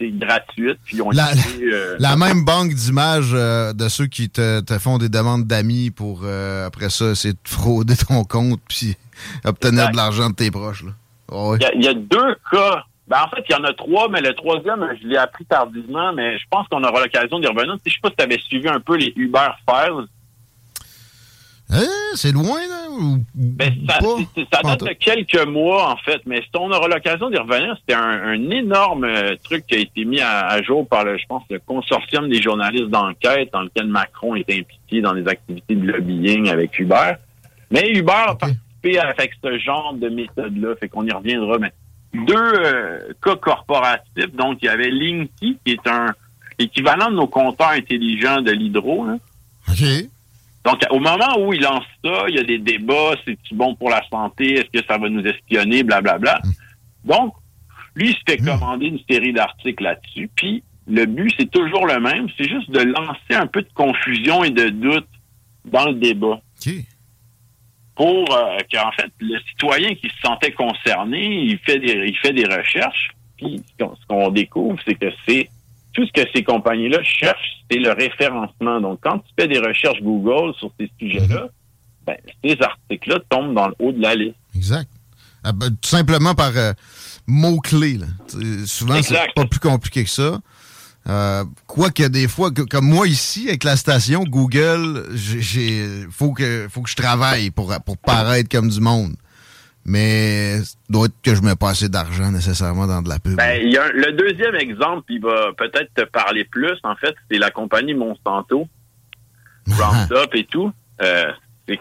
c'est 0.00 0.10
gratuite. 0.10 0.78
Puis 0.84 1.00
on 1.02 1.10
La- 1.10 1.30
euh, 1.62 1.96
La 2.00 2.16
même 2.16 2.44
banque 2.44 2.72
d'images 2.74 3.30
euh, 3.34 3.72
de 3.72 3.88
ceux 3.88 4.06
qui 4.06 4.30
te, 4.30 4.60
te 4.60 4.78
font 4.78 4.98
des 4.98 5.08
demandes 5.08 5.46
d'amis 5.46 5.90
pour, 5.90 6.20
euh, 6.24 6.66
après 6.66 6.90
ça, 6.90 7.10
essayer 7.10 7.34
de 7.34 7.38
frauder 7.48 7.96
ton 8.08 8.24
compte 8.24 8.60
puis 8.68 8.96
obtenir 9.44 9.80
Exact. 9.80 9.92
de 9.92 9.96
l'argent 9.96 10.30
de 10.30 10.34
tes 10.34 10.50
proches. 10.50 10.84
Là. 10.84 10.92
Ah. 11.32 11.52
Il 11.56 11.62
y, 11.62 11.66
a, 11.66 11.74
il 11.74 11.84
y 11.84 11.88
a 11.88 11.94
deux 11.94 12.34
cas. 12.50 12.84
Ben, 13.08 13.22
en 13.24 13.28
fait, 13.34 13.42
il 13.48 13.52
y 13.52 13.54
en 13.54 13.64
a 13.64 13.72
trois, 13.72 14.08
mais 14.10 14.20
le 14.20 14.34
troisième, 14.34 14.86
je 15.00 15.08
l'ai 15.08 15.16
appris 15.16 15.46
tardivement, 15.46 16.12
mais 16.12 16.38
je 16.38 16.44
pense 16.50 16.68
qu'on 16.68 16.84
aura 16.84 17.00
l'occasion 17.02 17.38
d'y 17.40 17.46
revenir. 17.46 17.76
Je 17.86 17.90
sais 17.90 17.98
pas 18.02 18.10
si 18.10 18.16
tu 18.16 18.22
avais 18.24 18.38
suivi 18.38 18.68
un 18.68 18.80
peu 18.80 18.96
les 18.96 19.12
Uber 19.16 19.48
Files. 19.68 20.06
Hein, 21.70 21.84
c'est 22.14 22.32
loin, 22.32 22.60
là? 22.68 22.90
Ou, 22.90 23.18
Ben, 23.34 23.74
ça, 23.86 23.98
pas? 23.98 24.44
ça 24.52 24.62
date 24.62 24.80
de 24.84 24.92
quelques 24.94 25.46
mois, 25.46 25.92
en 25.92 25.96
fait, 25.98 26.20
mais 26.24 26.40
si 26.40 26.48
on 26.54 26.70
aura 26.70 26.88
l'occasion 26.88 27.28
d'y 27.28 27.36
revenir, 27.36 27.76
c'était 27.80 27.94
un, 27.94 28.00
un 28.22 28.50
énorme 28.50 29.04
euh, 29.04 29.36
truc 29.44 29.66
qui 29.66 29.74
a 29.74 29.78
été 29.78 30.04
mis 30.06 30.20
à, 30.20 30.46
à 30.46 30.62
jour 30.62 30.88
par, 30.88 31.04
le, 31.04 31.18
je 31.18 31.26
pense, 31.26 31.42
le 31.50 31.58
consortium 31.58 32.28
des 32.28 32.40
journalistes 32.40 32.88
d'enquête 32.88 33.50
dans 33.52 33.60
lequel 33.62 33.86
Macron 33.86 34.34
est 34.34 34.50
impliqué 34.50 35.02
dans 35.02 35.12
des 35.14 35.28
activités 35.28 35.74
de 35.74 35.86
lobbying 35.86 36.48
avec 36.48 36.78
Uber. 36.78 37.12
Mais 37.70 37.90
Uber 37.90 38.12
a 38.28 38.34
participé 38.34 38.98
avec 38.98 39.32
ce 39.44 39.58
genre 39.58 39.92
de 39.92 40.08
méthode-là, 40.08 40.74
fait 40.80 40.88
qu'on 40.88 41.04
y 41.04 41.12
reviendra. 41.12 41.58
Mais 41.58 41.72
deux 42.14 42.34
euh, 42.34 43.12
cas 43.22 43.36
corporatifs, 43.36 44.34
donc 44.34 44.58
il 44.62 44.66
y 44.66 44.68
avait 44.70 44.90
Linky, 44.90 45.58
qui 45.64 45.72
est 45.72 45.86
un 45.86 46.06
équivalent 46.58 47.10
de 47.10 47.16
nos 47.16 47.26
compteurs 47.26 47.68
intelligents 47.68 48.40
de 48.40 48.52
l'hydro, 48.52 49.04
là. 49.06 49.18
OK. 49.68 49.84
Donc, 50.68 50.82
au 50.90 50.98
moment 50.98 51.38
où 51.38 51.54
il 51.54 51.62
lance 51.62 51.86
ça, 52.04 52.24
il 52.28 52.34
y 52.34 52.38
a 52.38 52.42
des 52.42 52.58
débats, 52.58 53.14
c'est-tu 53.24 53.54
bon 53.54 53.74
pour 53.74 53.88
la 53.88 54.02
santé, 54.10 54.58
est-ce 54.58 54.80
que 54.80 54.86
ça 54.86 54.98
va 54.98 55.08
nous 55.08 55.24
espionner, 55.24 55.82
blablabla. 55.82 56.42
Donc, 57.04 57.32
lui, 57.94 58.10
il 58.10 58.14
se 58.14 58.20
fait 58.28 58.36
commander 58.36 58.86
une 58.86 59.00
série 59.08 59.32
d'articles 59.32 59.82
là-dessus, 59.82 60.28
puis 60.34 60.62
le 60.86 61.06
but, 61.06 61.32
c'est 61.38 61.50
toujours 61.50 61.86
le 61.86 61.98
même, 62.00 62.28
c'est 62.36 62.46
juste 62.46 62.70
de 62.70 62.80
lancer 62.80 63.32
un 63.32 63.46
peu 63.46 63.62
de 63.62 63.68
confusion 63.74 64.44
et 64.44 64.50
de 64.50 64.68
doute 64.68 65.08
dans 65.64 65.86
le 65.86 65.94
débat. 65.94 66.38
Pour 67.94 68.36
euh, 68.36 68.58
qu'en 68.70 68.92
fait, 68.92 69.10
le 69.20 69.38
citoyen 69.48 69.94
qui 69.94 70.08
se 70.08 70.20
sentait 70.22 70.52
concerné, 70.52 71.44
il 71.44 71.58
fait 71.60 71.78
des, 71.78 72.08
il 72.08 72.16
fait 72.18 72.34
des 72.34 72.44
recherches, 72.44 73.12
puis 73.38 73.62
ce 73.80 74.06
qu'on 74.06 74.28
découvre, 74.28 74.78
c'est 74.86 74.96
que 74.96 75.10
c'est 75.26 75.48
tout 75.98 76.06
ce 76.06 76.22
que 76.22 76.28
ces 76.32 76.44
compagnies-là 76.44 77.02
cherchent, 77.02 77.56
c'est 77.70 77.78
le 77.78 77.90
référencement. 77.92 78.80
Donc, 78.80 79.00
quand 79.02 79.18
tu 79.18 79.30
fais 79.38 79.48
des 79.48 79.58
recherches 79.58 80.00
Google 80.00 80.54
sur 80.58 80.70
ces 80.78 80.88
sujets-là, 81.00 81.48
ben, 82.06 82.16
ces 82.44 82.56
articles-là 82.60 83.18
tombent 83.28 83.54
dans 83.54 83.66
le 83.68 83.74
haut 83.80 83.90
de 83.92 84.00
la 84.00 84.14
liste. 84.14 84.36
Exact. 84.54 84.88
Ah, 85.42 85.52
ben, 85.52 85.70
tout 85.70 85.88
simplement 85.88 86.34
par 86.34 86.52
euh, 86.56 86.72
mots-clés. 87.26 87.98
Souvent, 88.66 89.02
c'est 89.02 89.16
pas 89.34 89.44
plus 89.46 89.60
compliqué 89.60 90.04
que 90.04 90.10
ça. 90.10 90.40
Euh, 91.08 91.44
Quoique 91.66 92.02
des 92.04 92.28
fois, 92.28 92.50
que- 92.50 92.62
comme 92.62 92.86
moi 92.86 93.08
ici, 93.08 93.48
avec 93.48 93.64
la 93.64 93.76
station 93.76 94.22
Google, 94.24 95.04
j'ai 95.14 96.04
faut 96.10 96.32
que 96.32 96.68
faut 96.70 96.82
que 96.82 96.90
je 96.90 96.96
travaille 96.96 97.50
pour, 97.50 97.72
pour 97.84 97.96
paraître 97.98 98.48
comme 98.50 98.68
du 98.68 98.80
monde. 98.80 99.14
Mais 99.90 100.58
doit 100.90 101.06
être 101.06 101.14
que 101.22 101.34
je 101.34 101.40
mets 101.40 101.56
pas 101.56 101.70
assez 101.70 101.88
d'argent 101.88 102.30
nécessairement 102.30 102.86
dans 102.86 103.00
de 103.00 103.08
la 103.08 103.18
pub. 103.18 103.36
Ben, 103.36 103.66
y 103.68 103.76
a 103.78 103.84
un- 103.86 103.92
le 103.92 104.12
deuxième 104.12 104.54
exemple, 104.54 105.10
il 105.10 105.20
va 105.22 105.52
peut-être 105.56 105.92
te 105.94 106.02
parler 106.02 106.44
plus, 106.44 106.74
en 106.84 106.94
fait, 106.94 107.14
c'est 107.30 107.38
la 107.38 107.50
compagnie 107.50 107.94
Monsanto. 107.94 108.68
Roundup 109.66 110.34
et 110.34 110.44
tout. 110.44 110.70
Euh, 111.02 111.32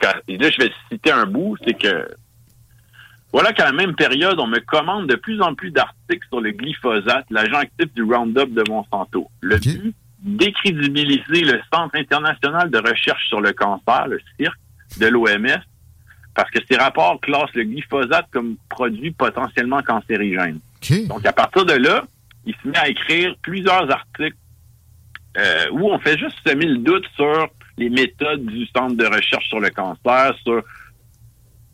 quand- 0.02 0.20
et 0.28 0.38
là, 0.38 0.50
je 0.50 0.58
vais 0.64 0.72
citer 0.92 1.12
un 1.12 1.26
bout, 1.26 1.58
c'est 1.66 1.74
que 1.74 2.08
voilà 3.34 3.52
qu'à 3.54 3.66
la 3.66 3.72
même 3.74 3.96
période, 3.96 4.40
on 4.40 4.48
me 4.48 4.60
commande 4.60 5.08
de 5.08 5.16
plus 5.16 5.42
en 5.42 5.54
plus 5.54 5.72
d'articles 5.72 6.28
sur 6.30 6.40
le 6.42 6.52
glyphosate, 6.52 7.26
l'agent 7.30 7.58
actif 7.58 7.94
du 7.94 8.04
Roundup 8.04 8.54
de 8.54 8.64
Monsanto. 8.70 9.30
Le 9.42 9.58
but, 9.58 9.96
décrédibiliser 10.20 11.42
le 11.42 11.60
Centre 11.74 11.96
international 11.96 12.70
de 12.72 12.78
recherche 12.78 13.28
sur 13.28 13.42
le 13.42 13.52
cancer, 13.54 14.08
le 14.08 14.20
CIRC, 14.38 14.56
de 15.00 15.08
l'OMS, 15.08 15.60
parce 16.38 16.52
que 16.52 16.60
ces 16.70 16.78
rapports 16.78 17.20
classent 17.20 17.54
le 17.56 17.64
glyphosate 17.64 18.28
comme 18.32 18.58
produit 18.70 19.10
potentiellement 19.10 19.82
cancérigène. 19.82 20.60
Donc, 21.08 21.26
à 21.26 21.34
partir 21.34 21.66
de 21.66 21.74
là, 21.74 22.06
il 22.46 22.54
se 22.62 22.68
met 22.68 22.78
à 22.78 22.88
écrire 22.88 23.36
plusieurs 23.42 23.90
articles 23.92 24.38
euh, 25.36 25.66
où 25.72 25.90
on 25.92 25.98
fait 25.98 26.16
juste 26.20 26.36
semer 26.46 26.68
le 26.68 26.78
doute 26.78 27.06
sur 27.16 27.50
les 27.80 27.90
méthodes 27.90 28.46
du 28.46 28.68
Centre 28.68 28.96
de 28.96 29.06
recherche 29.06 29.48
sur 29.50 29.60
le 29.60 29.72
cancer, 29.72 30.36
sur... 30.44 30.62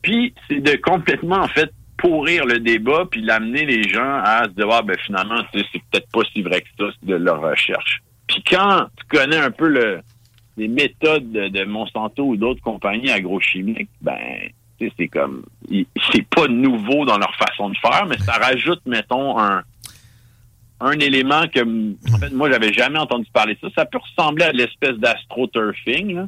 Puis, 0.01 0.34
c'est 0.50 0.62
de 0.62 0.77
complètement, 0.77 1.41
en 1.41 1.48
fait, 1.50 1.70
pourrir 1.98 2.46
le 2.46 2.60
débat, 2.60 3.03
puis 3.12 3.22
l'amener 3.22 3.65
les 3.65 3.84
gens 3.84 4.22
à 4.24 4.46
se 4.46 4.51
dire, 4.51 4.70
ah, 4.72 4.82
ben 4.82 4.98
finalement, 5.05 5.41
c'est 5.53 5.65
peut-être 5.91 6.10
pas 6.10 6.22
si 6.34 6.41
vrai 6.41 6.62
que 6.62 6.67
ça, 6.79 6.86
c'est 7.00 7.10
de 7.10 7.15
leur 7.15 7.41
recherche. 7.41 8.01
Puis 8.27 8.41
quand 8.50 8.88
tu 8.98 9.17
connais 9.17 9.38
un 9.38 9.51
peu 9.51 9.67
le, 9.67 10.00
les 10.58 10.68
méthodes 10.68 11.32
de, 11.32 11.48
de 11.48 11.64
Monsanto 11.66 12.24
ou 12.24 12.38
d'autres 12.38 12.62
compagnies 12.62 13.10
agrochimiques, 13.10 13.90
ben, 14.02 14.18
c'est 14.98 15.08
comme, 15.08 15.44
c'est 16.12 16.28
pas 16.28 16.48
nouveau 16.48 17.06
dans 17.06 17.18
leur 17.18 17.34
façon 17.36 17.70
de 17.70 17.78
faire, 17.78 18.06
mais 18.06 18.18
ça 18.18 18.34
rajoute, 18.34 18.82
mettons, 18.86 19.40
un, 19.40 19.64
un 20.82 21.00
élément 21.00 21.48
que, 21.48 21.62
en 22.14 22.18
fait, 22.18 22.32
moi, 22.32 22.52
j'avais 22.52 22.74
jamais 22.74 23.00
entendu 23.00 23.26
parler 23.32 23.56
de 23.56 23.60
ça. 23.62 23.68
Ça 23.76 23.86
peut 23.86 24.00
ressembler 24.00 24.44
à 24.44 24.52
l'espèce 24.52 24.98
d'astroturfing. 24.98 26.28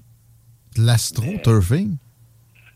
L'astro-turfing? 0.77 1.97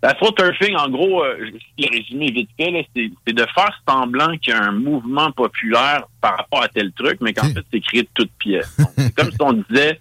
L'astroturfing, 0.03 0.75
en 0.75 0.89
gros, 0.89 1.23
euh, 1.23 1.51
je 1.77 1.83
vais 1.83 1.97
résumer 1.97 2.31
vite 2.31 2.49
fait, 2.57 2.87
c'est, 2.95 3.33
de 3.33 3.45
faire 3.53 3.81
semblant 3.87 4.37
qu'il 4.37 4.53
y 4.53 4.55
a 4.55 4.63
un 4.63 4.71
mouvement 4.71 5.31
populaire 5.31 6.05
par 6.21 6.37
rapport 6.37 6.63
à 6.63 6.67
tel 6.67 6.91
truc, 6.93 7.19
mais 7.21 7.33
qu'en 7.33 7.47
fait, 7.47 7.63
c'est 7.71 7.81
créé 7.81 8.03
de 8.03 8.09
toutes 8.13 8.31
pièces. 8.39 8.77
Donc, 8.77 8.89
c'est 8.97 9.15
comme 9.15 9.31
si 9.31 9.41
on 9.41 9.53
disait, 9.53 9.99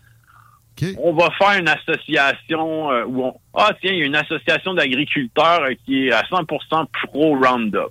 On 0.99 1.12
va 1.12 1.30
faire 1.38 1.58
une 1.58 1.68
association 1.68 2.90
euh, 2.90 3.04
où 3.04 3.25
on... 3.25 3.35
Ah, 3.54 3.73
tiens, 3.80 3.92
il 3.92 3.99
y 3.99 4.02
a 4.02 4.06
une 4.06 4.14
association 4.16 4.75
d'agriculteurs 4.75 5.62
euh, 5.62 5.75
qui 5.85 6.06
est 6.08 6.12
à 6.12 6.23
100% 6.23 6.87
pro-Roundup. 7.04 7.90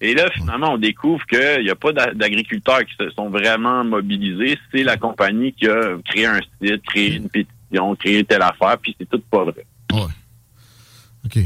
Et 0.00 0.14
là, 0.14 0.26
finalement, 0.34 0.72
on 0.74 0.78
découvre 0.78 1.24
qu'il 1.26 1.62
n'y 1.62 1.70
a 1.70 1.74
pas 1.74 1.92
d'a- 1.92 2.12
d'agriculteurs 2.12 2.84
qui 2.84 2.94
se 2.98 3.08
sont 3.10 3.30
vraiment 3.30 3.82
mobilisés. 3.82 4.58
C'est 4.70 4.82
la 4.82 4.96
compagnie 4.98 5.52
qui 5.54 5.66
a 5.68 5.96
créé 6.04 6.26
un 6.26 6.40
site, 6.62 6.82
créé 6.84 7.14
une 7.14 7.28
pétition, 7.30 7.94
créé 7.96 8.22
telle 8.24 8.42
affaire, 8.42 8.76
puis 8.78 8.94
c'est 8.98 9.08
tout 9.08 9.22
pas 9.30 9.44
vrai. 9.44 9.64
Ouais. 9.92 10.00
OK. 11.24 11.38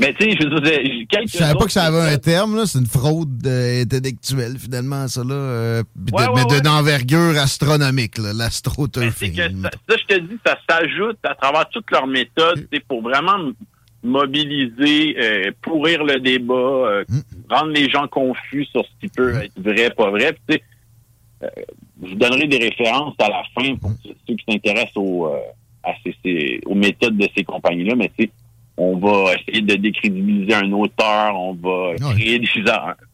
Mais 0.00 0.14
tu 0.14 0.30
sais, 0.30 0.36
je 0.40 0.46
veux 0.48 0.60
dire, 0.60 0.78
Je 1.26 1.36
savais 1.38 1.54
pas 1.58 1.64
que 1.64 1.72
ça 1.72 1.84
avait 1.84 2.12
un 2.14 2.18
terme, 2.18 2.56
là. 2.56 2.66
C'est 2.66 2.78
une 2.78 2.86
fraude 2.86 3.44
euh, 3.46 3.82
intellectuelle, 3.82 4.56
finalement, 4.58 5.08
ça, 5.08 5.24
là. 5.24 5.34
euh, 5.34 5.82
de- 5.96 6.12
Ouais, 6.14 6.24
mais 6.36 6.42
ouais. 6.44 6.60
d'une 6.60 6.68
envergure 6.68 7.36
astronomique, 7.38 8.16
là. 8.18 8.32
L'astroturfing. 8.32 9.32
que 9.34 9.42
ça, 9.62 9.70
ça, 9.88 9.96
je 9.98 10.14
te 10.14 10.20
dis, 10.20 10.36
ça 10.46 10.56
s'ajoute 10.68 11.18
à 11.24 11.34
travers 11.34 11.68
toutes 11.70 11.90
leurs 11.90 12.06
méthodes, 12.06 12.66
c'est 12.72 12.84
pour 12.86 13.02
vraiment 13.02 13.38
mobiliser, 14.04 15.16
euh, 15.18 15.50
pourrir 15.62 16.04
le 16.04 16.20
débat, 16.20 16.54
euh, 16.54 17.04
Mm. 17.08 17.20
rendre 17.50 17.72
les 17.72 17.90
gens 17.90 18.06
confus 18.08 18.64
sur 18.66 18.84
ce 18.84 18.90
qui 19.00 19.08
peut 19.08 19.34
être 19.42 19.60
vrai, 19.60 19.90
pas 19.90 20.10
vrai. 20.10 20.32
Puis, 20.32 20.40
tu 20.48 20.54
sais, 20.54 20.62
euh, 21.42 21.48
je 22.04 22.08
vous 22.10 22.14
donnerai 22.14 22.46
des 22.46 22.58
références 22.58 23.14
à 23.18 23.28
la 23.28 23.42
fin 23.54 23.74
pour 23.76 23.90
ceux 24.04 24.10
ceux 24.28 24.34
qui 24.36 24.44
s'intéressent 24.48 24.96
aux, 24.96 25.26
euh, 25.26 25.38
à 25.82 25.90
ces- 26.04 26.14
ces- 26.24 26.60
aux 26.66 26.74
méthodes 26.74 27.16
de 27.16 27.28
ces 27.36 27.42
compagnies-là, 27.44 27.94
mais 27.96 28.10
tu 28.16 28.24
sais, 28.26 28.30
on 28.80 28.96
va 28.96 29.34
essayer 29.34 29.60
de 29.60 29.74
décrédibiliser 29.74 30.54
un 30.54 30.70
auteur, 30.72 31.34
on 31.38 31.52
va 31.54 31.90
Ouais. 31.90 31.96
créer 32.14 32.38
des... 32.38 32.48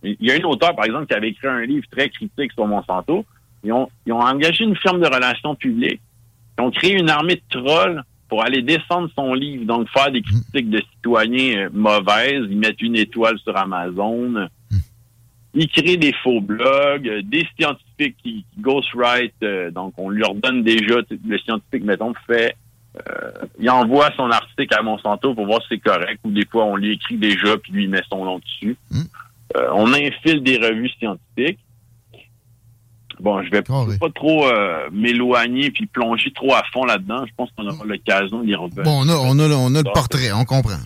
Il 0.02 0.16
y 0.20 0.30
a 0.30 0.34
un 0.34 0.44
auteur, 0.44 0.76
par 0.76 0.84
exemple, 0.84 1.06
qui 1.06 1.14
avait 1.14 1.30
écrit 1.30 1.48
un 1.48 1.62
livre 1.64 1.86
très 1.90 2.08
critique 2.10 2.52
sur 2.52 2.66
Monsanto. 2.66 3.24
Ils 3.64 3.72
ont, 3.72 3.88
ils 4.06 4.12
ont 4.12 4.20
engagé 4.20 4.64
une 4.64 4.76
firme 4.76 5.00
de 5.00 5.06
relations 5.06 5.54
publiques. 5.54 6.00
Ils 6.58 6.62
ont 6.62 6.70
créé 6.70 6.92
une 6.92 7.08
armée 7.08 7.36
de 7.36 7.42
trolls 7.60 8.02
pour 8.28 8.44
aller 8.44 8.60
descendre 8.62 9.08
son 9.16 9.32
livre, 9.34 9.64
donc 9.64 9.88
faire 9.88 10.10
des 10.12 10.20
critiques 10.22 10.68
de 10.70 10.82
citoyens 10.96 11.66
euh, 11.66 11.68
mauvaises. 11.72 12.44
Ils 12.50 12.58
mettent 12.58 12.82
une 12.82 12.96
étoile 12.96 13.38
sur 13.38 13.56
Amazon. 13.56 14.48
ils 15.54 15.68
créent 15.68 15.96
des 15.96 16.12
faux 16.22 16.40
blogs, 16.40 17.08
euh, 17.08 17.22
des 17.22 17.46
scientifiques 17.58 18.16
qui, 18.22 18.44
qui 18.52 18.60
ghostwrite, 18.60 19.34
euh, 19.42 19.70
donc 19.70 19.94
on 19.96 20.08
leur 20.10 20.34
donne 20.34 20.62
déjà, 20.62 20.96
le 21.26 21.38
scientifique, 21.38 21.84
mettons, 21.84 22.12
fait, 22.26 22.54
euh, 22.96 23.30
il 23.58 23.68
envoie 23.70 24.10
son 24.16 24.30
article 24.30 24.74
à 24.74 24.82
Monsanto 24.82 25.34
pour 25.34 25.46
voir 25.46 25.60
si 25.62 25.68
c'est 25.70 25.78
correct, 25.78 26.20
ou 26.24 26.30
des 26.30 26.46
fois 26.46 26.64
on 26.64 26.76
lui 26.76 26.92
écrit 26.92 27.16
déjà, 27.16 27.56
puis 27.58 27.72
lui 27.72 27.84
il 27.84 27.90
met 27.90 28.02
son 28.08 28.24
nom 28.24 28.38
dessus. 28.38 28.76
Mm. 28.90 29.00
Euh, 29.56 29.68
on 29.74 29.92
infile 29.92 30.42
des 30.42 30.58
revues 30.58 30.90
scientifiques. 30.90 31.58
Bon, 33.20 33.42
je 33.42 33.50
vais 33.50 33.62
Carré. 33.62 33.96
pas 33.98 34.10
trop 34.10 34.46
euh, 34.46 34.88
m'éloigner 34.92 35.70
puis 35.70 35.86
plonger 35.86 36.32
trop 36.32 36.52
à 36.52 36.62
fond 36.72 36.84
là-dedans. 36.84 37.24
Je 37.26 37.32
pense 37.36 37.50
qu'on 37.52 37.66
aura 37.66 37.84
l'occasion 37.84 38.42
d'y 38.42 38.54
revenir. 38.54 38.82
Bon, 38.82 39.04
on 39.04 39.08
a, 39.08 39.14
on 39.14 39.38
a, 39.38 39.48
on 39.54 39.74
a 39.74 39.82
le 39.82 39.92
portrait, 39.92 40.32
on 40.32 40.44
comprend. 40.44 40.80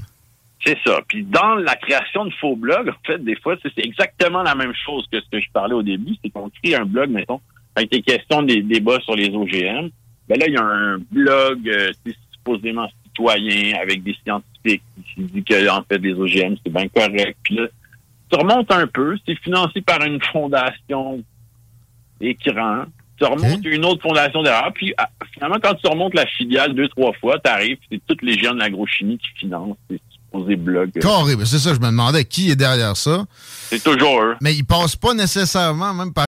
C'est 0.64 0.76
ça. 0.84 1.00
Puis 1.08 1.24
dans 1.24 1.54
la 1.54 1.76
création 1.76 2.26
de 2.26 2.32
faux 2.40 2.56
blogs, 2.56 2.90
en 2.90 3.06
fait, 3.06 3.22
des 3.24 3.36
fois, 3.36 3.56
c'est 3.62 3.72
c'est 3.74 3.84
exactement 3.84 4.42
la 4.42 4.54
même 4.54 4.74
chose 4.84 5.06
que 5.10 5.20
ce 5.20 5.28
que 5.30 5.40
je 5.40 5.50
parlais 5.52 5.74
au 5.74 5.82
début. 5.82 6.16
C'est 6.22 6.30
qu'on 6.30 6.50
crée 6.62 6.74
un 6.74 6.84
blog, 6.84 7.10
mettons, 7.10 7.40
avec 7.74 7.90
des 7.90 8.02
questions 8.02 8.42
des 8.42 8.62
débats 8.62 9.00
sur 9.00 9.14
les 9.14 9.28
OGM. 9.28 9.88
Ben 10.28 10.38
là, 10.38 10.46
il 10.46 10.54
y 10.54 10.56
a 10.56 10.64
un 10.64 10.98
blog 11.10 11.68
euh, 11.68 11.90
c'est 12.04 12.14
supposément 12.32 12.88
citoyen 13.04 13.78
avec 13.80 14.02
des 14.02 14.16
scientifiques 14.22 14.82
qui 15.14 15.22
dit 15.22 15.42
que 15.42 15.68
en 15.68 15.82
fait 15.82 15.98
les 15.98 16.12
OGM, 16.12 16.56
c'est 16.64 16.72
bien 16.72 16.88
correct. 16.88 17.36
Puis 17.42 17.56
là, 17.56 17.66
tu 18.30 18.38
remontes 18.38 18.70
un 18.70 18.86
peu, 18.86 19.16
c'est 19.26 19.38
financé 19.40 19.80
par 19.80 20.02
une 20.02 20.20
fondation 20.32 21.22
écran. 22.20 22.84
Tu 23.18 23.24
remontes 23.24 23.64
une 23.64 23.84
autre 23.84 24.02
fondation 24.02 24.42
derrière, 24.44 24.72
puis 24.72 24.94
ah, 24.96 25.08
finalement, 25.34 25.56
quand 25.60 25.74
tu 25.74 25.88
remontes 25.88 26.14
la 26.14 26.24
filiale 26.26 26.72
deux, 26.74 26.88
trois 26.88 27.12
fois, 27.14 27.36
tu 27.42 27.50
arrives, 27.50 27.78
c'est 27.90 28.00
toutes 28.06 28.22
les 28.22 28.38
gens 28.38 28.54
de 28.54 28.60
l'agrochimie 28.60 29.18
qui 29.18 29.40
financent 29.40 29.76
ces 29.90 30.00
supposés 30.12 30.54
blogs. 30.54 30.92
Carré, 31.00 31.34
c'est 31.44 31.58
ça, 31.58 31.74
je 31.74 31.80
me 31.80 31.86
demandais 31.86 32.24
qui 32.24 32.50
est 32.50 32.56
derrière 32.56 32.96
ça. 32.96 33.24
C'est 33.32 33.82
toujours 33.82 34.22
eux. 34.22 34.36
Mais 34.40 34.54
ils 34.54 34.64
passent 34.64 34.94
pas 34.94 35.14
nécessairement 35.14 35.92
même 35.94 36.12
par. 36.12 36.27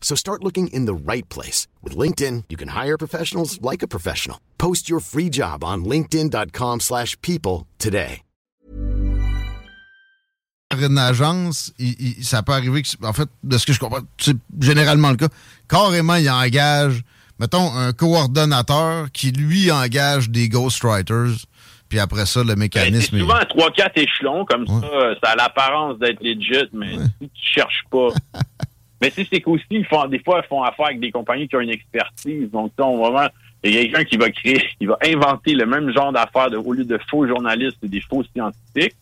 So 0.00 0.14
start 0.14 0.42
looking 0.42 0.68
in 0.68 0.86
the 0.86 0.94
right 0.94 1.28
place. 1.28 1.66
With 1.82 1.94
LinkedIn, 1.96 2.44
you 2.48 2.56
can 2.56 2.68
hire 2.68 2.96
professionals 2.96 3.58
like 3.60 3.82
a 3.82 3.88
professional. 3.88 4.38
Post 4.58 4.88
your 4.88 5.00
free 5.00 5.28
job 5.30 5.62
on 5.64 5.84
linkedin.com/people 5.84 6.78
slash 6.80 7.16
people 7.20 7.66
today. 7.78 8.22
une 10.78 10.98
agence, 10.98 11.72
il- 11.78 11.96
il- 12.18 12.24
ça 12.24 12.42
peut 12.42 12.52
arriver 12.52 12.82
que, 12.82 12.88
en 13.06 13.12
fait, 13.14 13.28
de 13.42 13.56
ce 13.56 13.64
que 13.64 13.72
je 13.72 13.78
comprends, 13.78 14.00
c'est 14.18 14.36
généralement 14.60 15.10
le 15.10 15.16
cas. 15.16 15.28
Carrément, 15.68 16.16
il 16.16 16.28
engage, 16.28 17.02
mettons, 17.38 17.72
un 17.74 17.92
coordonnateur 17.94 19.10
qui, 19.12 19.30
lui, 19.30 19.70
engage 19.70 20.28
des 20.28 20.50
ghostwriters. 20.50 21.46
Puis 21.88 21.98
après 21.98 22.26
ça, 22.26 22.40
le 22.40 22.48
Ben, 22.48 22.58
mécanisme. 22.58 23.06
c'est 23.10 23.16
est- 23.16 23.20
souvent 23.20 23.36
à 23.36 23.46
trois, 23.46 23.70
quatre 23.70 23.96
échelons, 23.96 24.44
comme 24.44 24.62
Ouais. 24.68 24.80
ça, 24.82 24.86
euh, 24.86 25.14
ça 25.24 25.30
a 25.30 25.36
l'apparence 25.36 25.98
d'être 25.98 26.20
legit, 26.22 26.68
mais 26.74 26.96
si 27.22 27.28
tu 27.30 27.42
cherches 27.54 27.84
pas. 27.90 28.08
mais 29.00 29.10
sais, 29.10 29.26
c'est 29.30 29.40
qu'aussi, 29.40 29.64
ils 29.70 29.84
font, 29.86 30.06
des 30.06 30.18
fois, 30.20 30.42
ils 30.44 30.48
font 30.48 30.62
affaire 30.62 30.86
avec 30.86 31.00
des 31.00 31.10
compagnies 31.10 31.48
qui 31.48 31.56
ont 31.56 31.60
une 31.60 31.70
expertise. 31.70 32.50
Donc, 32.50 32.72
on 32.78 32.98
vraiment, 32.98 33.28
il 33.64 33.74
y 33.74 33.78
a 33.78 33.82
quelqu'un 33.82 34.04
qui 34.04 34.16
va 34.16 34.30
créer, 34.30 34.62
qui 34.78 34.86
va 34.86 34.96
inventer 35.04 35.54
le 35.54 35.66
même 35.66 35.92
genre 35.92 36.12
d'affaires 36.12 36.48
au 36.64 36.72
lieu 36.72 36.84
de 36.84 36.98
faux 37.10 37.26
journalistes 37.26 37.78
et 37.82 37.88
des 37.88 38.00
faux 38.00 38.24
scientifiques. 38.34 38.96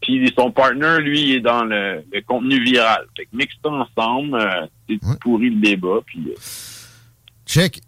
Puis 0.00 0.32
son 0.38 0.50
partner, 0.52 0.98
lui, 1.00 1.32
est 1.32 1.40
dans 1.40 1.64
le, 1.64 2.04
le 2.12 2.20
contenu 2.22 2.62
viral. 2.62 3.04
Fait 3.16 3.24
que 3.24 3.36
mixe 3.36 3.54
ça 3.62 3.70
ensemble, 3.70 4.36
euh, 4.38 4.66
c'est 4.88 4.94
Ouais. 5.04 5.16
pourri 5.20 5.50
le 5.50 5.60
débat. 5.60 5.98
Puis, 6.06 6.20
euh, 6.28 6.34
Check. 7.46 7.80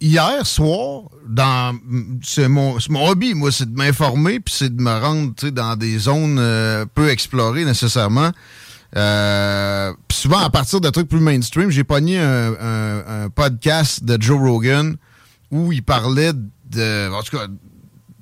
Hier 0.00 0.44
soir, 0.46 1.04
dans 1.26 1.74
c'est 2.22 2.48
mon, 2.48 2.78
c'est 2.78 2.90
mon 2.90 3.08
hobby, 3.08 3.34
moi, 3.34 3.50
c'est 3.50 3.70
de 3.72 3.76
m'informer, 3.76 4.40
puis 4.40 4.52
c'est 4.54 4.76
de 4.76 4.80
me 4.80 4.90
rendre 5.00 5.32
dans 5.50 5.74
des 5.74 5.96
zones 5.98 6.38
euh, 6.38 6.84
peu 6.94 7.08
explorées 7.08 7.64
nécessairement. 7.64 8.30
Euh, 8.96 9.92
souvent, 10.10 10.38
à 10.40 10.50
partir 10.50 10.80
de 10.80 10.90
trucs 10.90 11.08
plus 11.08 11.20
mainstream, 11.20 11.70
j'ai 11.70 11.84
pogné 11.84 12.18
un, 12.18 12.52
un- 12.60 13.24
un 13.24 13.30
podcast 13.30 14.02
de 14.04 14.20
Joe 14.20 14.38
Rogan 14.38 14.96
où 15.50 15.72
il 15.72 15.82
parlait 15.82 16.32
de, 16.70 17.12
en 17.12 17.22
tout 17.22 17.36
cas, 17.36 17.46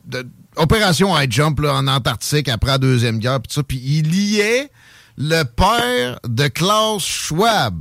de 0.07 0.26
opération 0.57 1.18
high 1.18 1.31
jump 1.31 1.61
là, 1.61 1.74
en 1.74 1.87
Antarctique 1.87 2.48
après 2.48 2.72
la 2.72 2.78
deuxième 2.78 3.18
guerre, 3.18 3.40
puis 3.40 3.52
ça. 3.52 3.62
Puis 3.62 3.81
il 3.83 4.09
liait 4.11 4.70
le 5.16 5.42
père 5.44 6.18
de 6.26 6.48
Klaus 6.48 7.04
Schwab, 7.04 7.76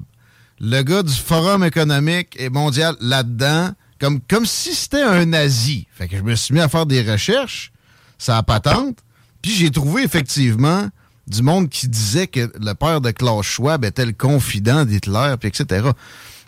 le 0.59 0.81
gars 0.81 1.03
du 1.03 1.13
Forum 1.13 1.63
économique 1.63 2.35
et 2.39 2.49
mondial 2.49 2.95
là-dedans, 3.01 3.71
comme, 3.99 4.21
comme 4.21 4.45
si 4.45 4.73
c'était 4.75 5.01
un 5.03 5.25
nazi. 5.25 5.87
Fait 5.91 6.07
que 6.07 6.17
je 6.17 6.21
me 6.21 6.35
suis 6.35 6.53
mis 6.53 6.59
à 6.61 6.67
faire 6.69 6.85
des 6.85 7.01
recherches, 7.01 7.71
ça 8.17 8.37
a 8.37 8.43
patente, 8.43 8.97
puis 9.41 9.51
j'ai 9.51 9.71
trouvé 9.71 10.03
effectivement 10.03 10.87
du 11.27 11.41
monde 11.43 11.69
qui 11.69 11.87
disait 11.87 12.27
que 12.27 12.51
le 12.59 12.73
père 12.73 13.01
de 13.01 13.11
Klaus 13.11 13.45
Schwab 13.45 13.83
était 13.85 14.05
le 14.05 14.13
confident 14.13 14.85
d'Hitler, 14.85 15.35
puis 15.39 15.49
etc. 15.49 15.89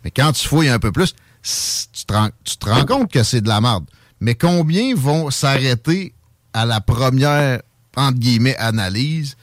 Mais 0.03 0.11
quand 0.11 0.31
tu 0.31 0.47
fouilles 0.47 0.69
un 0.69 0.79
peu 0.79 0.91
plus, 0.91 1.13
tu 1.43 2.05
te 2.05 2.13
rends, 2.13 2.85
compte 2.85 3.11
que 3.11 3.23
c'est 3.23 3.41
de 3.41 3.47
la 3.49 3.59
merde. 3.61 3.85
Mais 4.21 4.35
combien 4.35 4.95
vont 4.95 5.29
s'arrêter 5.31 6.13
à 6.53 6.65
la 6.65 6.81
première, 6.81 7.61
entre 7.95 8.19
guillemets, 8.19 8.55
analyse, 8.57 9.35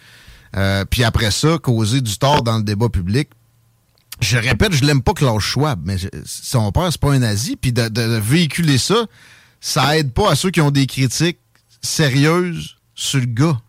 euh, 0.56 0.84
puis 0.86 1.04
après 1.04 1.30
ça, 1.30 1.58
causer 1.58 2.00
du 2.00 2.16
tort 2.18 2.42
dans 2.42 2.56
le 2.58 2.62
débat 2.64 2.88
public? 2.88 3.28
Je 4.20 4.38
répète, 4.38 4.72
je 4.72 4.84
l'aime 4.84 5.02
pas 5.02 5.12
Klaus 5.12 5.42
Schwab, 5.42 5.80
mais 5.84 5.96
son 6.24 6.72
père, 6.72 6.88
c'est 6.90 7.00
pas 7.00 7.12
un 7.12 7.18
nazi, 7.18 7.56
puis 7.56 7.72
de- 7.72 7.88
de 7.88 8.00
véhiculer 8.18 8.78
ça, 8.78 9.04
ça 9.60 9.98
aide 9.98 10.12
pas 10.12 10.30
à 10.30 10.34
ceux 10.36 10.50
qui 10.50 10.62
ont 10.62 10.70
des 10.70 10.86
critiques 10.86 11.38
sérieuses 11.82 12.76
sur 12.94 13.20
le 13.20 13.26
gars. 13.26 13.60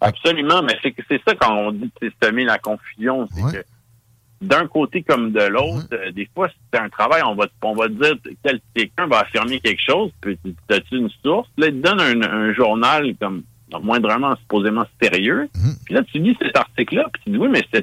Absolument, 0.00 0.62
mais 0.62 0.76
c'est 0.82 1.22
ça 1.26 1.34
quand 1.34 1.54
on 1.56 1.72
dit 1.72 1.90
que 2.00 2.08
c'est 2.20 2.26
semer 2.26 2.44
la 2.44 2.58
confusion, 2.58 3.26
c'est 3.34 3.42
Ouais. 3.42 3.52
que 3.52 3.64
d'un 4.42 4.66
côté 4.66 5.02
comme 5.02 5.32
de 5.32 5.40
l'autre, 5.42 5.86
euh, 5.92 6.10
des 6.12 6.28
fois 6.34 6.48
c'est 6.70 6.78
un 6.78 6.90
travail, 6.90 7.22
on 7.24 7.34
va 7.34 7.46
on 7.62 7.74
va 7.74 7.86
te 7.88 7.92
dire 7.92 8.14
quel- 8.44 8.60
quelqu'un 8.74 9.06
va 9.06 9.20
affirmer 9.20 9.58
quelque 9.60 9.80
chose, 9.82 10.10
puis 10.20 10.38
tu- 10.44 10.54
t'as-tu 10.68 10.96
une 10.98 11.08
source, 11.24 11.48
là 11.56 11.68
il 11.68 11.80
te 11.80 11.88
donne 11.88 12.00
un, 12.00 12.22
un 12.22 12.52
journal 12.52 13.14
comme 13.18 13.44
moindrement 13.82 14.36
supposément 14.36 14.84
sérieux, 15.02 15.48
puis 15.86 15.94
là 15.94 16.02
tu 16.04 16.18
lis 16.18 16.36
cet 16.40 16.54
article-là, 16.56 17.06
puis 17.12 17.22
tu 17.24 17.30
dis 17.30 17.38
oui 17.38 17.48
mais 17.50 17.62
ce, 17.72 17.80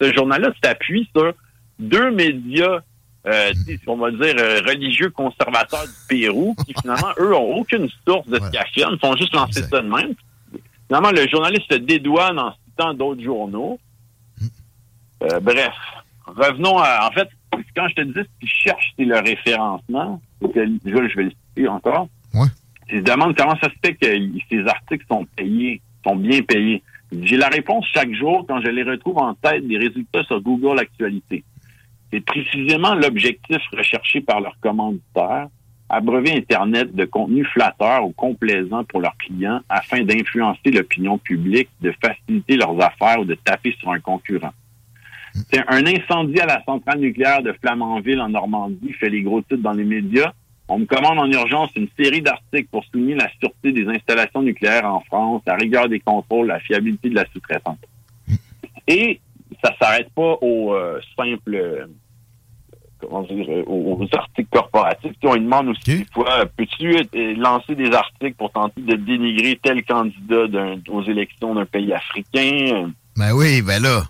ce 0.00 0.12
journal-là 0.14 0.50
s'appuie 0.64 1.08
sur 1.14 1.34
deux 1.78 2.10
médias 2.10 2.80
euh, 3.26 3.52
sais, 3.66 3.78
on 3.86 3.98
va 3.98 4.10
dire 4.12 4.34
euh, 4.38 4.60
religieux 4.66 5.10
conservateurs 5.10 5.84
du 5.84 5.92
Pérou, 6.08 6.56
qui 6.66 6.72
finalement, 6.80 7.10
eux, 7.18 7.34
ont 7.36 7.56
aucune 7.58 7.86
source 8.06 8.26
de 8.26 8.36
ce 8.36 8.40
Ouais. 8.42 8.50
qu'ils 8.50 8.58
affirment, 8.60 8.94
ils 8.94 8.98
font 8.98 9.14
juste 9.16 9.34
lancer 9.34 9.58
Exact. 9.58 9.70
ça 9.76 9.82
de 9.82 9.88
même. 9.88 10.14
Finalement, 10.90 11.12
le 11.12 11.28
journaliste 11.28 11.70
se 11.72 11.78
dédouane 11.78 12.36
en 12.40 12.52
citant 12.66 12.94
d'autres 12.94 13.22
journaux. 13.22 13.78
Euh, 15.22 15.38
bref, 15.38 15.72
revenons 16.26 16.78
à... 16.78 17.06
En 17.06 17.12
fait, 17.12 17.28
quand 17.76 17.86
je 17.90 17.94
te 17.94 18.00
disais 18.00 18.24
ce 18.24 18.40
qu'ils 18.40 18.48
cherchent, 18.48 18.92
c'est 18.98 19.04
le 19.04 19.18
référencement. 19.20 20.20
Que- 20.42 20.66
Je, 20.84 20.90
je 21.08 21.16
vais 21.16 21.22
le 21.24 21.30
citer 21.30 21.68
encore. 21.68 22.08
Ouais. 22.34 22.48
Ils 22.90 22.98
se 22.98 23.04
demandent 23.04 23.36
comment 23.36 23.54
ça 23.62 23.68
se 23.68 23.76
fait 23.84 23.94
que 23.94 24.06
ces 24.50 24.66
articles 24.66 25.04
sont 25.08 25.24
payés, 25.36 25.80
sont 26.04 26.16
bien 26.16 26.42
payés. 26.42 26.82
J'ai 27.22 27.36
la 27.36 27.48
réponse 27.48 27.86
chaque 27.94 28.12
jour 28.12 28.44
quand 28.48 28.60
je 28.60 28.68
les 28.70 28.82
retrouve 28.82 29.18
en 29.18 29.34
tête 29.34 29.66
des 29.68 29.78
résultats 29.78 30.24
sur 30.24 30.40
Google 30.40 30.80
Actualité. 30.80 31.44
C'est 32.12 32.20
précisément 32.20 32.94
l'objectif 32.96 33.58
recherché 33.76 34.20
par 34.22 34.40
leurs 34.40 34.58
commanditaires, 34.60 35.46
abreuver 35.90 36.32
Internet 36.32 36.94
de 36.94 37.04
contenu 37.04 37.44
flatteur 37.44 38.04
ou 38.04 38.12
complaisant 38.12 38.84
pour 38.84 39.00
leurs 39.00 39.16
clients 39.16 39.60
afin 39.68 40.02
d'influencer 40.02 40.70
l'opinion 40.70 41.18
publique, 41.18 41.68
de 41.80 41.92
faciliter 42.02 42.56
leurs 42.56 42.80
affaires 42.80 43.20
ou 43.20 43.24
de 43.24 43.34
taper 43.34 43.74
sur 43.78 43.90
un 43.90 44.00
concurrent. 44.00 44.52
C'est 45.52 45.62
un 45.68 45.86
incendie 45.86 46.40
à 46.40 46.46
la 46.46 46.62
centrale 46.64 47.00
nucléaire 47.00 47.42
de 47.42 47.52
Flamanville 47.52 48.20
en 48.20 48.28
Normandie 48.28 48.92
fait 48.94 49.10
les 49.10 49.22
gros 49.22 49.40
titres 49.42 49.62
dans 49.62 49.72
les 49.72 49.84
médias. 49.84 50.32
On 50.68 50.78
me 50.78 50.86
commande 50.86 51.18
en 51.18 51.30
urgence 51.30 51.70
une 51.76 51.88
série 51.98 52.22
d'articles 52.22 52.68
pour 52.70 52.84
souligner 52.84 53.16
la 53.16 53.28
sûreté 53.40 53.72
des 53.72 53.86
installations 53.88 54.42
nucléaires 54.42 54.86
en 54.86 55.00
France, 55.00 55.42
la 55.46 55.56
rigueur 55.56 55.88
des 55.88 56.00
contrôles, 56.00 56.46
la 56.46 56.60
fiabilité 56.60 57.10
de 57.10 57.16
la 57.16 57.24
sous-traitance. 57.32 57.78
Et 58.86 59.20
ça 59.62 59.74
s'arrête 59.80 60.10
pas 60.14 60.38
aux 60.40 60.74
euh, 60.74 61.00
simples 61.16 61.54
euh, 61.54 61.86
comment 63.00 63.22
dire, 63.22 63.46
euh, 63.48 63.64
aux, 63.66 64.06
articles 64.12 64.48
corporatifs. 64.52 65.12
On 65.22 65.34
lui 65.34 65.42
demande 65.42 65.68
aussi 65.68 65.98
des 65.98 66.06
fois, 66.12 66.46
peux-tu 66.56 66.96
euh, 66.96 67.34
lancer 67.36 67.74
des 67.74 67.92
articles 67.92 68.34
pour 68.36 68.52
tenter 68.52 68.80
de 68.80 68.96
dénigrer 68.96 69.58
tel 69.62 69.84
candidat 69.84 70.46
aux 70.88 71.02
élections 71.02 71.54
d'un 71.54 71.66
pays 71.66 71.92
africain? 71.92 72.92
Ben 73.16 73.32
oui, 73.32 73.62
ben 73.62 73.82
là. 73.82 74.04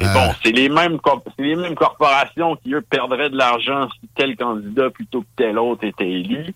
Et 0.00 0.04
Euh, 0.04 0.14
bon, 0.14 0.32
c'est 0.44 0.52
les 0.52 0.68
mêmes 0.68 0.98
c'est 1.36 1.42
les 1.42 1.56
mêmes 1.56 1.74
corporations 1.74 2.56
qui 2.56 2.72
eux 2.72 2.82
perdraient 2.82 3.30
de 3.30 3.36
l'argent 3.36 3.88
si 4.00 4.08
tel 4.14 4.36
candidat 4.36 4.90
plutôt 4.90 5.22
que 5.22 5.26
tel 5.36 5.58
autre 5.58 5.84
était 5.84 6.08
élu. 6.08 6.54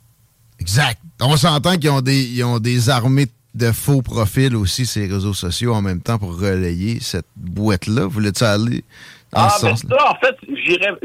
Exact. 0.60 1.00
On 1.20 1.36
s'entend 1.36 1.76
qu'ils 1.76 1.90
ont 1.90 2.00
des, 2.00 2.22
ils 2.22 2.44
ont 2.44 2.60
des 2.60 2.88
armées 2.88 3.26
de 3.54 3.72
faux 3.72 4.00
profils 4.00 4.54
aussi, 4.56 4.86
ces 4.86 5.06
réseaux 5.06 5.34
sociaux, 5.34 5.74
en 5.74 5.82
même 5.82 6.00
temps, 6.00 6.18
pour 6.18 6.38
relayer 6.38 7.00
cette 7.00 7.26
boîte-là. 7.36 8.06
Voulais-tu 8.06 8.44
aller 8.44 8.84
Ah, 9.34 9.48
ce 9.50 9.66
ben 9.66 9.76
ça, 9.76 10.10
en 10.10 10.14
fait, 10.16 10.36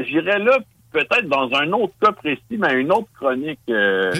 j'irais 0.04 0.38
là 0.38 0.58
peut-être 0.92 1.28
dans 1.28 1.50
un 1.54 1.70
autre 1.72 1.94
cas 2.00 2.12
précis, 2.12 2.42
mais 2.58 2.74
une 2.80 2.92
autre 2.92 3.08
chronique. 3.18 3.58
euh, 3.70 4.14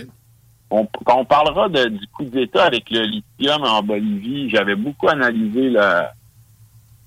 on, 0.71 0.87
quand 1.05 1.19
on 1.21 1.25
parlera 1.25 1.69
de- 1.69 1.89
du 1.89 2.07
coup 2.09 2.25
d'État 2.25 2.65
avec 2.65 2.91
le 2.91 3.01
lithium 3.03 3.63
en 3.65 3.83
Bolivie, 3.83 4.51
j'avais 4.51 4.75
beaucoup 4.75 5.09
analysé 5.09 5.71
la, 5.71 6.13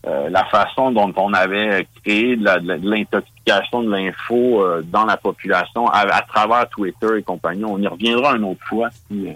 euh, 0.08 0.30
la 0.30 0.46
façon 0.46 0.92
dont 0.92 1.14
on 1.16 1.32
avait 1.34 1.88
créé 2.04 2.36
de 2.38 2.44
l'intoxication 2.90 3.84
de 3.84 3.92
l'info 3.92 4.64
euh, 4.64 4.82
dans 4.82 5.06
la 5.06 5.16
population 5.18 5.88
à, 5.90 6.00
à 6.00 6.22
travers 6.24 6.68
Twitter 6.70 7.20
et 7.20 7.22
compagnie. 7.24 7.64
On 7.66 7.78
y 7.78 7.88
reviendra 7.88 8.36
une 8.36 8.46
autre 8.46 8.66
fois. 8.66 8.90
euh, 9.12 9.34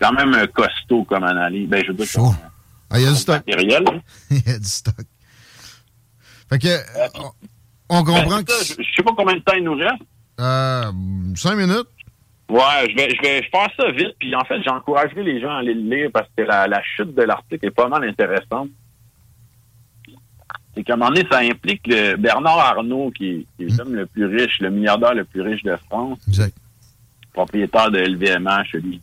quand 0.00 0.12
même 0.12 0.46
costaud 0.48 1.04
comme 1.04 1.22
analyse. 1.24 1.68
Ben, 1.68 1.82
je 1.84 1.88
veux 1.92 1.94
dire, 1.94 2.06
Ah, 2.90 2.98
il 2.98 3.04
y 3.04 3.06
a 3.06 3.10
du 3.10 3.16
stock. 3.16 3.36
matériel. 3.46 3.84
hein. 3.88 4.00
il 4.30 4.42
y 4.46 4.50
a 4.54 4.58
du 4.58 4.64
stock. 4.68 4.94
Fait 6.52 6.58
que, 6.58 6.68
euh, 6.68 7.08
on, 7.88 7.98
on 7.98 8.04
comprend 8.04 8.36
Ben, 8.36 8.44
que. 8.44 8.52
ça, 8.52 8.74
je 8.78 8.82
je 8.82 8.94
sais 8.94 9.02
pas 9.02 9.12
combien 9.16 9.34
de 9.36 9.40
temps 9.40 9.54
il 9.56 9.64
nous 9.64 9.74
reste. 9.74 10.02
Euh, 10.40 10.92
cinq 11.34 11.56
minutes. 11.56 11.86
Ouais, 12.48 12.90
je 12.90 12.94
vais, 12.96 13.08
je 13.14 13.22
vais 13.22 13.42
faire 13.50 13.68
ça 13.76 13.90
vite. 13.92 14.14
Puis 14.18 14.34
en 14.34 14.44
fait, 14.44 14.62
j'encouragerai 14.62 15.22
les 15.22 15.40
gens 15.40 15.50
à 15.50 15.58
aller 15.60 15.72
le 15.74 15.80
lire 15.96 16.10
parce 16.12 16.28
que 16.36 16.42
la, 16.42 16.66
la 16.66 16.82
chute 16.82 17.14
de 17.14 17.22
l'article 17.22 17.64
est 17.66 17.70
pas 17.70 17.88
mal 17.88 18.04
intéressante. 18.04 18.68
C'est 20.74 20.82
qu'à 20.84 20.94
un 20.94 20.96
moment 20.96 21.10
donné, 21.10 21.26
ça 21.30 21.38
implique 21.38 21.86
le 21.86 22.16
Bernard 22.16 22.58
Arnault, 22.58 23.10
qui 23.10 23.28
est, 23.30 23.46
qui 23.56 23.64
est 23.64 23.78
l'homme 23.78 23.94
le 23.94 24.06
plus 24.06 24.24
riche, 24.26 24.58
le 24.60 24.70
milliardaire 24.70 25.14
le 25.14 25.24
plus 25.24 25.42
riche 25.42 25.62
de 25.62 25.76
France, 25.88 26.18
Exact. 26.28 26.54
propriétaire 27.34 27.90
de 27.90 27.98
LVMH, 27.98 28.74
Vuitton. 28.74 29.00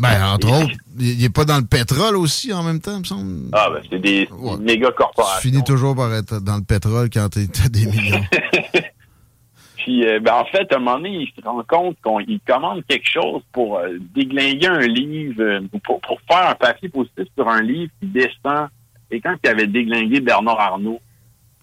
Ben, 0.00 0.32
entre 0.34 0.48
autres, 0.62 0.74
il 1.00 1.18
n'est 1.18 1.28
pas 1.28 1.44
dans 1.44 1.58
le 1.58 1.64
pétrole 1.64 2.16
aussi 2.16 2.52
en 2.52 2.62
même 2.62 2.80
temps, 2.80 2.92
il 2.94 2.98
me 3.00 3.04
semble. 3.04 3.48
Ah, 3.52 3.68
ben, 3.72 3.82
c'est 3.90 3.98
des 3.98 4.28
méga 4.60 4.88
Tu 4.88 4.94
corporations. 4.94 5.40
finis 5.50 5.64
toujours 5.64 5.96
par 5.96 6.14
être 6.14 6.38
dans 6.40 6.56
le 6.56 6.62
pétrole 6.62 7.10
quand 7.12 7.28
tu 7.30 7.40
as 7.64 7.68
des 7.68 7.86
millions. 7.86 8.24
Puis, 9.76 10.06
euh, 10.06 10.20
ben, 10.20 10.34
en 10.34 10.44
fait, 10.44 10.70
à 10.72 10.76
un 10.76 10.78
moment 10.80 10.96
donné, 10.98 11.10
il 11.10 11.28
se 11.34 11.44
rend 11.46 11.62
compte 11.66 11.96
qu'il 12.26 12.40
commande 12.46 12.82
quelque 12.86 13.08
chose 13.08 13.42
pour 13.52 13.78
euh, 13.78 13.96
déglinguer 14.14 14.66
un 14.66 14.80
livre, 14.86 15.40
euh, 15.42 15.60
pour, 15.84 16.00
pour 16.00 16.18
faire 16.30 16.48
un 16.50 16.54
papier 16.54 16.88
positif 16.88 17.24
sur 17.36 17.48
un 17.48 17.62
livre 17.62 17.90
qui 18.00 18.06
descend. 18.08 18.68
Et 19.10 19.20
quand 19.20 19.34
il 19.42 19.48
avait 19.48 19.66
déglingué 19.66 20.20
Bernard 20.20 20.60
Arnault, 20.60 21.00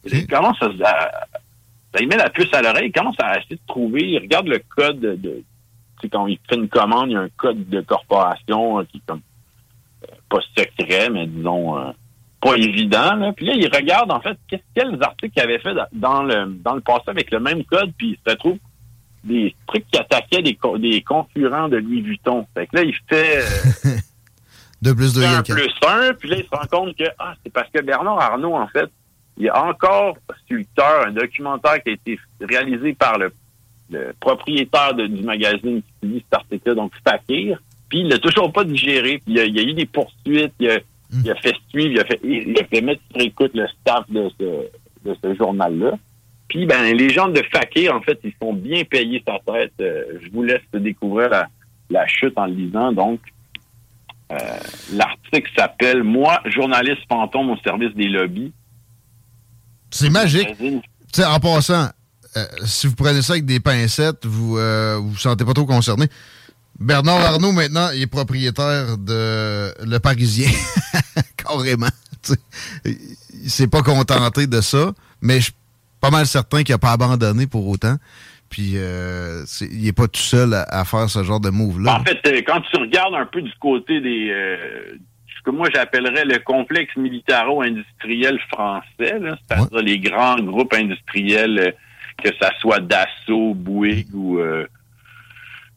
il 0.05 0.25
commence 0.27 0.57
à, 0.61 0.67
ça 1.93 1.99
lui 1.99 2.07
met 2.07 2.17
la 2.17 2.29
puce 2.29 2.51
à 2.53 2.61
l'oreille, 2.61 2.87
il 2.87 2.91
commence 2.91 3.15
à 3.19 3.37
essayer 3.37 3.55
de 3.57 3.61
trouver, 3.67 4.01
il 4.03 4.19
regarde 4.19 4.47
le 4.47 4.59
code 4.75 4.99
de, 4.99 5.15
de- 5.15 5.43
tu 5.43 5.54
quand 6.09 6.27
il 6.27 6.39
fait 6.49 6.55
une 6.55 6.69
commande, 6.69 7.09
il 7.09 7.13
y 7.13 7.17
a 7.17 7.21
un 7.21 7.29
code 7.37 7.67
de 7.69 7.81
corporation 7.81 8.79
euh, 8.79 8.83
qui 8.85 8.97
est 8.97 9.01
comme 9.05 9.21
euh, 10.03 10.13
pas 10.29 10.39
secret, 10.57 11.09
mais 11.09 11.27
disons 11.27 11.77
euh, 11.77 11.91
pas 12.41 12.55
évident. 12.55 13.15
Là. 13.15 13.33
Puis 13.33 13.45
là, 13.45 13.53
il 13.55 13.65
regarde 13.73 14.11
en 14.11 14.19
fait 14.21 14.37
quels 14.75 14.97
articles 15.01 15.33
qu'il 15.33 15.41
avait 15.43 15.59
fait 15.59 15.73
dans- 15.93 16.23
le 16.23 16.45
dans 16.63 16.75
le 16.75 16.81
passé 16.81 17.03
avec 17.07 17.31
le 17.31 17.39
même 17.39 17.63
code, 17.65 17.91
puis 17.97 18.11
il 18.11 18.17
se 18.25 18.31
retrouve 18.33 18.57
des 19.23 19.55
trucs 19.67 19.87
qui 19.89 19.97
attaquaient 19.99 20.43
des, 20.43 20.53
co- 20.55 20.77
des 20.77 21.01
concurrents 21.01 21.67
de 21.67 21.77
Louis 21.77 22.01
Vuitton. 22.01 22.45
Fait 22.53 22.67
que 22.67 22.75
là, 22.75 22.83
il 22.83 22.93
fait 23.09 23.39
euh, 23.39 23.89
Deux 24.81 24.93
plus 24.93 25.13
deux, 25.15 25.21
il 25.21 25.23
y 25.23 25.25
a 25.27 25.37
un 25.37 25.41
quatre. 25.41 25.55
plus 25.57 25.73
un, 25.87 26.13
puis 26.13 26.29
là, 26.29 26.35
il 26.37 26.43
se 26.43 26.49
rend 26.51 26.67
compte 26.69 26.95
que 26.95 27.05
ah, 27.17 27.33
c'est 27.43 27.51
parce 27.51 27.69
que 27.71 27.81
Bernard 27.81 28.19
Arnault, 28.21 28.53
en 28.55 28.67
fait, 28.67 28.89
il 29.37 29.45
y 29.45 29.49
a 29.49 29.65
encore 29.65 30.15
sur 30.47 30.57
le 30.57 30.65
cœur 30.77 31.07
un 31.07 31.11
documentaire 31.11 31.81
qui 31.81 31.89
a 31.89 31.93
été 31.93 32.19
réalisé 32.39 32.93
par 32.93 33.17
le, 33.17 33.33
le 33.89 34.13
propriétaire 34.19 34.93
de- 34.95 35.07
du 35.07 35.23
magazine 35.23 35.81
qui 35.81 35.93
publie 36.01 36.19
cet 36.29 36.33
article-là, 36.39 36.75
donc 36.75 36.91
Fakir, 37.07 37.61
puis 37.89 37.99
il 37.99 38.07
l'a 38.09 38.17
toujours 38.17 38.51
pas 38.51 38.63
digéré, 38.63 39.19
puis 39.23 39.33
il 39.33 39.37
y 39.37 39.39
a, 39.39 39.45
il 39.45 39.55
y 39.55 39.59
a 39.59 39.63
eu 39.63 39.73
des 39.73 39.85
poursuites, 39.85 40.53
il 40.59 40.69
a, 40.69 40.79
il 41.13 41.29
a 41.31 41.35
fait 41.35 41.55
suivre, 41.69 41.91
il 41.91 41.99
a 41.99 42.05
fait, 42.05 42.19
il 42.23 42.57
a 42.59 42.65
fait 42.65 42.81
mettre 42.81 43.01
sur 43.11 43.21
écoute 43.21 43.51
le 43.53 43.67
staff 43.67 44.09
de 44.09 44.29
ce, 44.39 44.43
de 45.09 45.15
ce 45.23 45.35
journal-là. 45.35 45.91
Puis, 46.47 46.65
ben, 46.65 46.95
les 46.95 47.09
gens 47.09 47.27
de 47.27 47.41
Fakir, 47.51 47.95
en 47.95 48.01
fait, 48.01 48.19
ils 48.23 48.33
sont 48.41 48.53
bien 48.53 48.83
payés 48.83 49.23
sa 49.27 49.39
tête. 49.51 49.73
Euh, 49.81 50.03
je 50.23 50.29
vous 50.31 50.43
laisse 50.43 50.61
découvrir 50.73 51.29
la, 51.29 51.47
la 51.89 52.05
chute 52.07 52.33
en 52.37 52.45
le 52.45 52.53
lisant, 52.53 52.91
donc. 52.91 53.19
Euh, 54.31 54.35
L'article 54.93 55.51
s'appelle 55.55 56.03
Moi, 56.03 56.39
journaliste 56.45 57.01
fantôme 57.07 57.49
au 57.51 57.57
service 57.57 57.93
des 57.95 58.07
lobbies. 58.07 58.51
C'est 59.91 60.09
magique. 60.09 60.49
Tu 60.57 60.81
sais, 61.13 61.25
en 61.25 61.39
passant, 61.39 61.89
euh, 62.37 62.45
si 62.65 62.87
vous 62.87 62.95
prenez 62.95 63.21
ça 63.21 63.33
avec 63.33 63.45
des 63.45 63.59
pincettes, 63.59 64.25
vous 64.25 64.57
euh, 64.57 64.97
vous, 64.99 65.11
vous 65.11 65.17
sentez 65.17 65.45
pas 65.45 65.53
trop 65.53 65.65
concerné. 65.65 66.07
Bernard 66.79 67.21
Arnault, 67.21 67.53
maintenant, 67.53 67.89
il 67.95 68.01
est 68.01 68.07
propriétaire 68.07 68.97
de 68.97 69.73
Le 69.85 69.97
Parisien. 69.99 70.49
Carrément. 71.37 71.87
Tu 72.21 72.33
sais, 72.33 72.97
il 73.43 73.49
s'est 73.49 73.67
pas 73.67 73.81
contenté 73.81 74.47
de 74.47 74.59
ça, 74.61 74.91
mais 75.21 75.37
je 75.39 75.43
suis 75.45 75.53
pas 76.01 76.09
mal 76.09 76.25
certain 76.27 76.63
qu'il 76.63 76.75
a 76.75 76.77
pas 76.77 76.91
abandonné 76.91 77.47
pour 77.47 77.67
autant. 77.67 77.95
Puis, 78.49 78.73
euh, 78.77 79.43
c'est- 79.45 79.69
il 79.71 79.87
est 79.87 79.93
pas 79.93 80.07
tout 80.07 80.19
seul 80.21 80.53
à, 80.53 80.63
à 80.63 80.83
faire 80.85 81.09
ce 81.09 81.23
genre 81.23 81.39
de 81.39 81.49
move-là. 81.49 81.99
En 81.99 82.03
fait, 82.03 82.19
euh, 82.27 82.41
quand 82.45 82.61
tu 82.69 82.77
regardes 82.77 83.15
un 83.15 83.25
peu 83.25 83.41
du 83.41 83.51
côté 83.59 84.01
des... 84.01 84.29
euh, 84.31 84.57
ce 85.37 85.43
que 85.43 85.51
moi 85.55 85.67
j'appellerais 85.73 86.25
le 86.25 86.39
complexe 86.39 86.95
militaro-industriel 86.97 88.39
français, 88.51 88.83
c'est-à-dire 89.19 89.79
les 89.81 89.99
grands 89.99 90.39
groupes 90.39 90.73
industriels, 90.73 91.59
euh, 91.59 91.71
que 92.23 92.29
ça 92.39 92.51
soit 92.59 92.79
Dassault, 92.79 93.53
Bouygues 93.53 94.13
ou... 94.13 94.39
euh, 94.39 94.65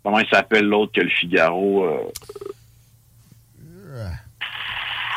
comment 0.02 0.18
il 0.20 0.28
s'appelle 0.28 0.66
l'autre 0.66 0.92
que 0.92 1.00
le 1.00 1.10
Figaro 1.10 1.84
euh, 1.84 1.98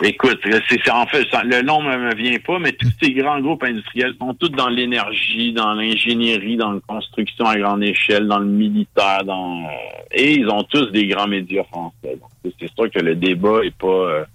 Écoute, 0.03 0.39
c'est 0.67 0.89
en 0.89 1.05
fait, 1.05 1.27
le 1.43 1.61
nom 1.61 1.83
ne 1.83 1.95
me 1.95 2.15
vient 2.15 2.39
pas, 2.39 2.57
mais 2.57 2.71
tous 2.71 2.89
ces 2.99 3.13
grands 3.13 3.39
groupes 3.39 3.61
industriels 3.63 4.15
sont 4.19 4.33
tous 4.33 4.49
dans 4.49 4.67
l'énergie, 4.69 5.53
dans 5.53 5.73
l'ingénierie, 5.73 6.57
dans 6.57 6.71
la 6.71 6.79
construction 6.87 7.45
à 7.45 7.55
grande 7.59 7.83
échelle, 7.83 8.27
dans 8.27 8.39
le 8.39 8.47
militaire, 8.47 9.23
dans 9.23 9.59
euh, 9.63 9.67
et 10.11 10.33
ils 10.33 10.49
ont 10.49 10.63
tous 10.63 10.87
des 10.91 11.05
grands 11.05 11.27
médias 11.27 11.63
français. 11.65 12.17
C'est- 12.43 12.73
sûr 12.73 12.89
que 12.89 12.99
le 12.99 13.15
débat 13.15 13.63
est 13.63 13.75
pas 13.77 13.87
euh, 13.87 14.25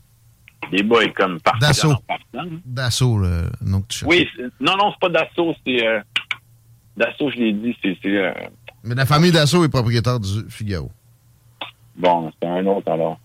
le 0.71 0.79
débat 0.79 1.03
est 1.03 1.13
comme 1.13 1.41
partant. 1.41 1.59
hein. 2.39 2.47
Dassault, 2.65 3.19
le 3.19 3.47
nom 3.61 3.81
que 3.83 3.87
tu 3.89 3.99
cherches. 3.99 4.09
Oui, 4.09 4.29
non, 4.61 4.77
non, 4.77 4.93
c'est 4.93 5.01
pas 5.01 5.09
Dassault, 5.09 5.57
c'est 5.67 5.85
euh, 5.85 5.99
Dassault, 6.97 7.31
je 7.31 7.37
l'ai 7.37 7.53
dit, 7.53 7.77
c'est 7.83 7.97
euh, 8.07 8.33
Mais 8.85 8.95
la 8.95 9.07
famille 9.07 9.33
Dassault 9.33 9.65
est 9.65 9.69
propriétaire 9.69 10.19
du 10.21 10.45
Figaro. 10.49 10.91
bon, 11.97 12.31
c'est 12.41 12.49
un 12.49 12.67
autre 12.67 12.91
alors. 12.91 13.19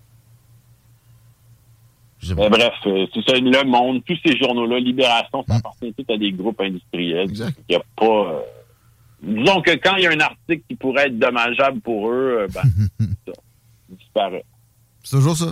Mais 2.38 2.50
bref, 2.50 2.74
euh, 2.86 3.08
c'est 3.14 3.22
ça, 3.26 3.36
Le 3.36 3.64
Monde, 3.66 4.04
tous 4.06 4.18
ces 4.24 4.38
journaux-là, 4.38 4.80
Libération, 4.80 5.44
ça 5.48 5.56
appartient 5.56 5.92
tout 5.94 6.14
à 6.14 6.18
des 6.18 6.32
groupes 6.32 6.62
industriels. 6.62 7.30
Il 7.32 7.74
y 7.74 7.76
a 7.76 7.82
pas... 7.96 8.06
euh, 8.06 8.40
disons 9.24 9.62
que 9.62 9.72
quand 9.72 9.96
il 9.96 10.04
y 10.04 10.08
a 10.08 10.12
un 10.12 10.20
article 10.20 10.62
qui 10.70 10.76
pourrait 10.76 11.08
être 11.08 11.18
dommageable 11.18 11.82
pour 11.82 12.10
eux, 12.12 12.46
ben, 12.54 12.62
ça 13.26 13.34
disparaît. 13.90 14.46
C'est 15.04 15.16
toujours 15.18 15.36
ça. 15.36 15.52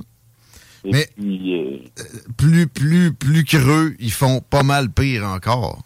Et 0.86 0.92
Mais- 0.92 1.08
puis, 1.18 1.92
plus, 2.38 2.68
plus, 2.68 3.14
plus 3.14 3.44
creux, 3.46 3.96
ils 4.00 4.12
font 4.12 4.40
pas 4.40 4.64
mal 4.64 4.92
pire 4.92 5.24
encore. 5.26 5.82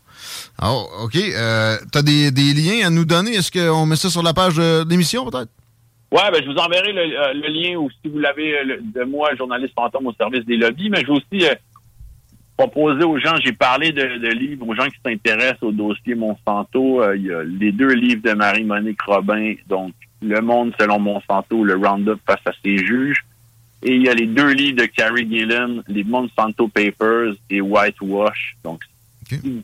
Alors, 0.57 0.89
OK. 1.03 1.15
Euh, 1.15 1.77
T'as 1.91 2.01
des, 2.01 2.31
des 2.31 2.53
liens 2.53 2.87
à 2.87 2.89
nous 2.89 3.05
donner? 3.05 3.31
Est-ce 3.35 3.51
qu'on 3.51 3.85
met 3.85 3.95
ça 3.95 4.09
sur 4.09 4.23
la 4.23 4.33
page 4.33 4.55
de 4.55 4.87
l'émission, 4.89 5.29
peut-être? 5.29 5.49
Ouais, 6.11 6.29
ben, 6.31 6.41
je 6.43 6.49
vous 6.51 6.57
enverrai 6.57 6.93
le, 6.93 7.01
euh, 7.01 7.33
le 7.33 7.47
lien 7.47 7.75
ou 7.77 7.89
si 7.89 8.07
vous 8.09 8.19
l'avez 8.19 8.55
euh, 8.59 8.77
de 8.81 9.03
moi, 9.03 9.33
journaliste 9.35 9.73
fantôme 9.73 10.05
au 10.07 10.13
service 10.13 10.45
des 10.45 10.57
lobbies, 10.57 10.89
mais 10.91 11.01
je 11.01 11.07
vais 11.07 11.13
aussi 11.13 11.45
euh, 11.47 11.55
proposer 12.55 13.03
aux 13.03 13.17
gens, 13.17 13.35
j'ai 13.43 13.51
parlé 13.53 13.91
de, 13.91 14.03
livres, 14.29 14.67
aux 14.67 14.75
gens 14.75 14.85
qui 14.85 14.97
s'intéressent 15.03 15.63
au 15.63 15.71
dossier 15.71 16.13
Monsanto. 16.13 17.01
euh, 17.01 17.17
Il 17.17 17.25
y 17.25 17.33
a 17.33 17.43
les 17.43 17.71
deux 17.71 17.93
livres 17.93 18.21
de 18.23 18.33
Marie-Monique 18.33 19.01
Robin, 19.01 19.55
donc 19.67 19.93
Le 20.21 20.39
Monde 20.39 20.71
selon 20.79 20.99
Monsanto, 20.99 21.63
le 21.63 21.75
Roundup 21.75 22.19
face 22.27 22.45
à 22.45 22.51
ses 22.63 22.77
juges. 22.77 23.25
Et 23.81 23.95
il 23.95 24.03
y 24.03 24.07
a 24.09 24.13
les 24.13 24.27
deux 24.27 24.51
livres 24.51 24.77
de 24.77 24.85
Carrie 24.85 25.27
Gillen, 25.27 25.81
les 25.87 26.03
Monsanto 26.03 26.67
Papers 26.67 27.33
et 27.49 27.59
Whitewash. 27.59 28.55
Donc, 28.63 28.81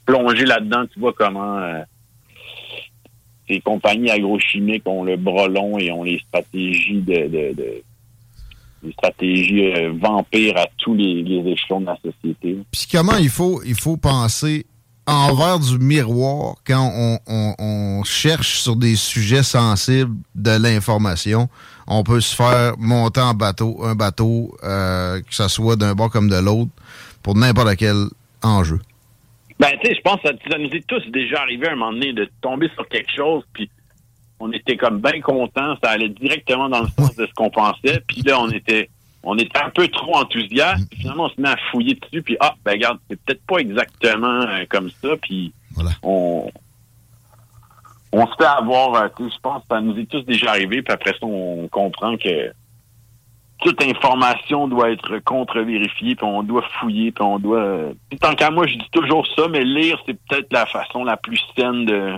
plongez 0.06 0.46
là-dedans, 0.46 0.86
tu 0.94 1.00
vois 1.00 1.14
comment... 1.14 1.58
euh, 1.60 1.82
ces 3.50 3.60
compagnies 3.62 4.12
agrochimiques 4.12 4.88
ont 4.88 5.04
le 5.04 5.18
bras 5.18 5.48
long 5.48 5.80
et 5.80 5.92
ont 5.92 6.04
les 6.04 6.20
stratégies 6.20 7.02
de, 7.02 7.28
de, 7.28 7.54
de 7.56 7.84
les 8.84 8.92
stratégies 8.94 9.74
euh, 9.74 9.92
vampires 10.00 10.56
à 10.58 10.68
tous 10.78 10.94
les, 10.94 11.24
les, 11.24 11.52
échelons 11.52 11.82
de 11.82 11.88
la 11.88 11.98
société. 11.98 12.60
Puis 12.72 12.88
comment 12.92 13.18
il 13.18 13.30
faut 13.30 13.62
il 13.66 13.76
faut 13.76 13.98
penser 13.98 14.66
envers 15.06 15.60
du 15.60 15.80
miroir 15.80 16.56
quand 16.66 16.92
on, 16.96 17.20
on, 17.28 17.56
on 17.58 18.04
cherche 18.04 18.60
sur 18.60 18.76
des 18.76 18.96
sujets 18.96 19.44
sensibles 19.44 20.16
de 20.36 20.52
l'information? 20.52 21.50
On 21.88 22.04
peut 22.04 22.22
se 22.22 22.36
faire 22.36 22.78
monter 22.78 23.20
en 23.20 23.34
bateau, 23.34 23.84
un 23.84 23.96
bateau, 23.96 24.56
euh, 24.64 25.20
que 25.22 25.34
ce 25.34 25.48
soit 25.48 25.76
d'un 25.76 25.96
bord 25.96 26.12
comme 26.12 26.30
de 26.30 26.38
l'autre, 26.38 26.70
pour 27.24 27.36
n'importe 27.36 27.76
quel 27.78 28.06
enjeu. 28.44 28.80
Ben, 29.60 29.72
tu 29.82 29.88
sais, 29.88 29.96
je 29.96 30.02
pense 30.02 30.22
que 30.22 30.30
ça, 30.50 30.58
nous 30.58 30.70
est 30.70 30.88
tous 30.88 31.06
déjà 31.12 31.42
arrivé 31.42 31.68
à 31.68 31.74
un 31.74 31.76
moment 31.76 31.92
donné 31.92 32.14
de 32.14 32.30
tomber 32.42 32.70
sur 32.76 32.88
quelque 32.88 33.12
chose, 33.14 33.44
puis 33.54 33.70
on 34.40 34.52
était 34.54 34.78
comme 34.78 35.02
bien 35.02 35.20
contents, 35.20 35.76
ça 35.84 35.92
allait 35.92 36.10
directement 36.10 36.70
dans 36.70 36.82
le 36.82 36.88
sens 36.88 37.16
de 37.16 37.26
ce 37.26 37.34
qu'on 37.34 37.50
pensait, 37.50 38.02
puis 38.08 38.22
là, 38.22 38.40
on 38.40 38.50
était 38.50 38.90
on 39.22 39.38
était 39.38 39.60
un 39.60 39.70
peu 39.70 39.90
trop 39.90 40.16
enthousiaste, 40.16 40.88
puis 40.90 41.02
finalement, 41.02 41.26
on 41.26 41.30
se 41.30 41.42
met 41.42 41.50
à 41.50 41.58
fouiller 41.72 41.96
dessus, 41.96 42.22
puis 42.22 42.38
ah, 42.40 42.56
ben 42.64 42.72
regarde, 42.72 43.00
c'est 43.10 43.20
peut-être 43.22 43.46
pas 43.46 43.58
exactement 43.58 44.42
euh, 44.44 44.64
comme 44.70 44.90
ça, 45.02 45.10
puis 45.22 45.54
on 46.04 46.50
on 48.12 48.26
se 48.26 48.36
fait 48.38 48.46
avoir, 48.46 48.96
euh, 48.96 49.08
je 49.20 49.40
pense 49.42 49.62
que 49.64 49.68
ça 49.70 49.82
nous 49.82 49.98
est 50.00 50.10
tous 50.10 50.22
déjà 50.22 50.52
arrivé, 50.52 50.82
puis 50.82 50.94
après 50.94 51.12
ça, 51.12 51.26
on 51.26 51.68
comprend 51.68 52.18
que 52.18 52.54
toute 53.62 53.82
information 53.84 54.68
doit 54.68 54.92
être 54.92 55.20
contre-vérifiée, 55.20 56.16
puis 56.16 56.26
on 56.26 56.44
doit 56.44 56.64
fouiller, 56.80 57.12
puis 57.12 57.24
on 57.24 57.40
doit... 57.40 57.62
Euh, 57.62 57.94
tant 58.22 58.34
qu'à 58.36 58.52
moi, 58.52 58.66
je 58.68 58.76
dis 58.76 58.90
toujours 58.92 59.28
ça, 59.36 59.48
mais 59.50 59.64
lire, 59.64 60.00
c'est 60.06 60.18
peut-être 60.28 60.52
la 60.52 60.66
façon 60.66 61.04
la 61.04 61.18
plus 61.18 61.40
saine 61.58 61.86
de... 61.86 62.14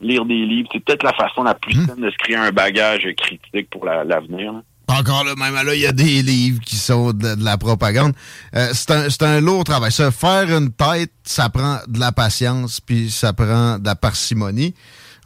Lire 0.00 0.24
des 0.24 0.44
livres, 0.44 0.68
c'est 0.72 0.80
peut-être 0.80 1.04
la 1.04 1.12
façon 1.12 1.44
la 1.44 1.54
plus 1.54 1.76
hmm. 1.76 1.86
saine 1.86 2.00
de 2.00 2.10
se 2.10 2.16
créer 2.16 2.34
un 2.34 2.50
bagage 2.50 3.06
critique 3.16 3.70
pour 3.70 3.84
l'avenir. 3.84 4.54
Encore 4.88 5.24
là, 5.24 5.34
même 5.36 5.54
là, 5.54 5.74
il 5.74 5.80
y 5.80 5.86
a 5.86 5.92
des 5.92 6.20
livres 6.22 6.60
qui 6.60 6.76
sont 6.76 7.12
de, 7.12 7.42
la 7.42 7.56
propagande. 7.56 8.12
Euh, 8.54 8.68
c'est 8.72 9.22
un, 9.22 9.28
un, 9.28 9.40
lourd 9.40 9.64
travail. 9.64 9.92
Ça, 9.92 10.10
faire 10.10 10.50
une 10.50 10.72
tête, 10.72 11.12
ça 11.22 11.48
prend 11.48 11.78
de 11.86 12.00
la 12.00 12.10
patience, 12.10 12.80
puis 12.80 13.10
ça 13.10 13.32
prend 13.32 13.78
de 13.78 13.86
la 13.86 13.94
parcimonie. 13.94 14.74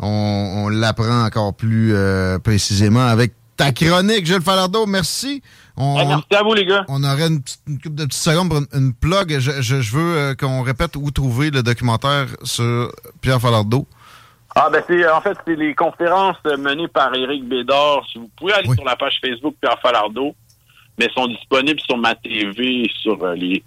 On, 0.00 0.68
l'apprend 0.68 1.24
encore 1.24 1.54
plus 1.54 1.92
euh, 1.92 2.38
précisément 2.38 3.06
avec 3.06 3.32
ta 3.58 3.72
chronique, 3.72 4.24
Gilles 4.24 4.40
Falardeau. 4.40 4.86
Merci. 4.86 5.42
On, 5.76 5.96
merci 6.06 6.34
à 6.34 6.42
vous, 6.42 6.54
les 6.54 6.64
gars. 6.64 6.84
On 6.88 7.04
aurait 7.04 7.26
une, 7.26 7.40
couple 7.40 7.96
de 7.96 8.04
petites 8.06 8.22
secondes 8.22 8.48
pour 8.48 8.60
une, 8.72 8.94
plug. 8.94 9.38
Je, 9.38 9.60
je, 9.60 9.96
veux 9.96 10.16
euh, 10.16 10.34
qu'on 10.34 10.62
répète 10.62 10.96
où 10.96 11.10
trouver 11.10 11.50
le 11.50 11.62
documentaire 11.62 12.26
sur 12.42 12.90
Pierre 13.20 13.40
Falardeau. 13.40 13.86
Ah 14.54 14.70
ben 14.72 14.82
c'est 14.88 15.08
en 15.08 15.20
fait 15.20 15.36
c'est 15.46 15.54
les 15.54 15.74
conférences 15.74 16.36
menées 16.44 16.88
par 16.88 17.14
Éric 17.14 17.44
Bédard. 17.46 18.04
Vous 18.16 18.30
pouvez 18.36 18.54
aller 18.54 18.68
sur 18.74 18.84
la 18.84 18.96
page 18.96 19.18
Facebook 19.20 19.54
Pierre 19.60 19.78
Falardeau, 19.80 20.34
mais 20.98 21.08
sont 21.14 21.28
disponibles 21.28 21.80
sur 21.80 21.96
ma 21.96 22.14
TV 22.14 22.90
sur 23.02 23.22
euh, 23.22 23.34
les 23.34 23.62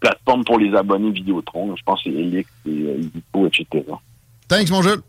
plateformes 0.00 0.44
pour 0.44 0.58
les 0.58 0.74
abonnés 0.74 1.10
Vidéotron. 1.10 1.74
Je 1.76 1.82
pense 1.82 2.02
que 2.02 2.10
c'est 2.10 2.16
Elix 2.16 2.48
et 2.66 2.70
euh, 2.70 3.46
etc. 3.46 3.84
Thanks 4.48 4.70
mon 4.70 4.80
Jules. 4.80 5.02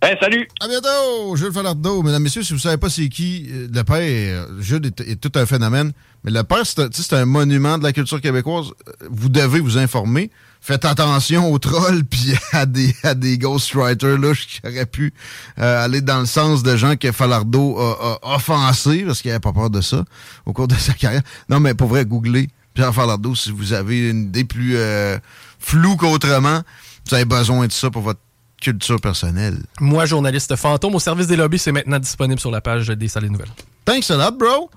Salut! 0.00 0.48
À 0.60 0.68
bientôt! 0.68 1.34
Jules 1.34 1.52
Falardeau. 1.52 2.02
Mesdames, 2.04 2.22
Messieurs, 2.22 2.44
si 2.44 2.50
vous 2.50 2.58
ne 2.58 2.60
savez 2.60 2.76
pas 2.76 2.88
c'est 2.88 3.08
qui, 3.08 3.48
euh, 3.50 3.66
le 3.72 3.82
père, 3.82 4.46
Jules 4.60 4.86
est, 4.86 5.20
tout 5.20 5.32
un 5.34 5.44
phénomène. 5.44 5.92
Mais 6.22 6.30
le 6.30 6.44
père, 6.44 6.62
c'est 6.64 7.12
un, 7.14 7.24
monument 7.24 7.78
de 7.78 7.82
la 7.82 7.92
culture 7.92 8.20
québécoise. 8.20 8.70
Vous 9.10 9.28
devez 9.28 9.58
vous 9.58 9.76
informer. 9.76 10.30
Faites 10.60 10.84
attention 10.84 11.52
aux 11.52 11.58
trolls 11.58 12.04
puis 12.10 12.32
à 12.52 12.64
des, 12.64 12.94
à 13.02 13.14
des 13.14 13.38
ghostwriters 13.38 14.18
là, 14.18 14.32
qui 14.34 14.60
auraient 14.64 14.86
pu 14.86 15.12
euh, 15.58 15.84
aller 15.84 16.00
dans 16.00 16.20
le 16.20 16.26
sens 16.26 16.62
de 16.62 16.76
gens 16.76 16.94
que 16.96 17.10
Falardeau 17.10 17.78
a, 17.78 18.18
offensé 18.34 19.02
parce 19.04 19.20
qu'il 19.20 19.30
n'avait 19.30 19.40
pas 19.40 19.52
peur 19.52 19.68
de 19.68 19.80
ça 19.80 20.04
au 20.46 20.52
cours 20.52 20.68
de 20.68 20.76
sa 20.76 20.92
carrière. 20.94 21.22
Non, 21.48 21.58
mais 21.58 21.74
pour 21.74 21.88
vrai, 21.88 22.04
googlez 22.04 22.48
Pierre 22.72 22.94
Falardeau 22.94 23.34
si 23.34 23.50
vous 23.50 23.72
avez 23.72 24.10
une 24.10 24.26
idée 24.26 24.44
plus 24.44 24.76
euh, 24.76 25.18
floue 25.58 25.96
qu'autrement. 25.96 26.62
Vous 27.08 27.14
avez 27.14 27.24
besoin 27.24 27.66
de 27.66 27.72
ça 27.72 27.90
pour 27.90 28.02
votre 28.02 28.20
culture 28.60 29.00
personnelle. 29.00 29.62
Moi, 29.80 30.06
journaliste 30.06 30.54
fantôme 30.56 30.94
au 30.94 30.98
service 30.98 31.26
des 31.26 31.36
lobbies, 31.36 31.58
c'est 31.58 31.72
maintenant 31.72 31.98
disponible 31.98 32.40
sur 32.40 32.50
la 32.50 32.60
page 32.60 32.88
des 32.88 33.08
salles 33.08 33.26
nouvelles. 33.26 33.48
Thanks 33.84 34.10
a 34.10 34.16
lot, 34.16 34.36
bro. 34.36 34.70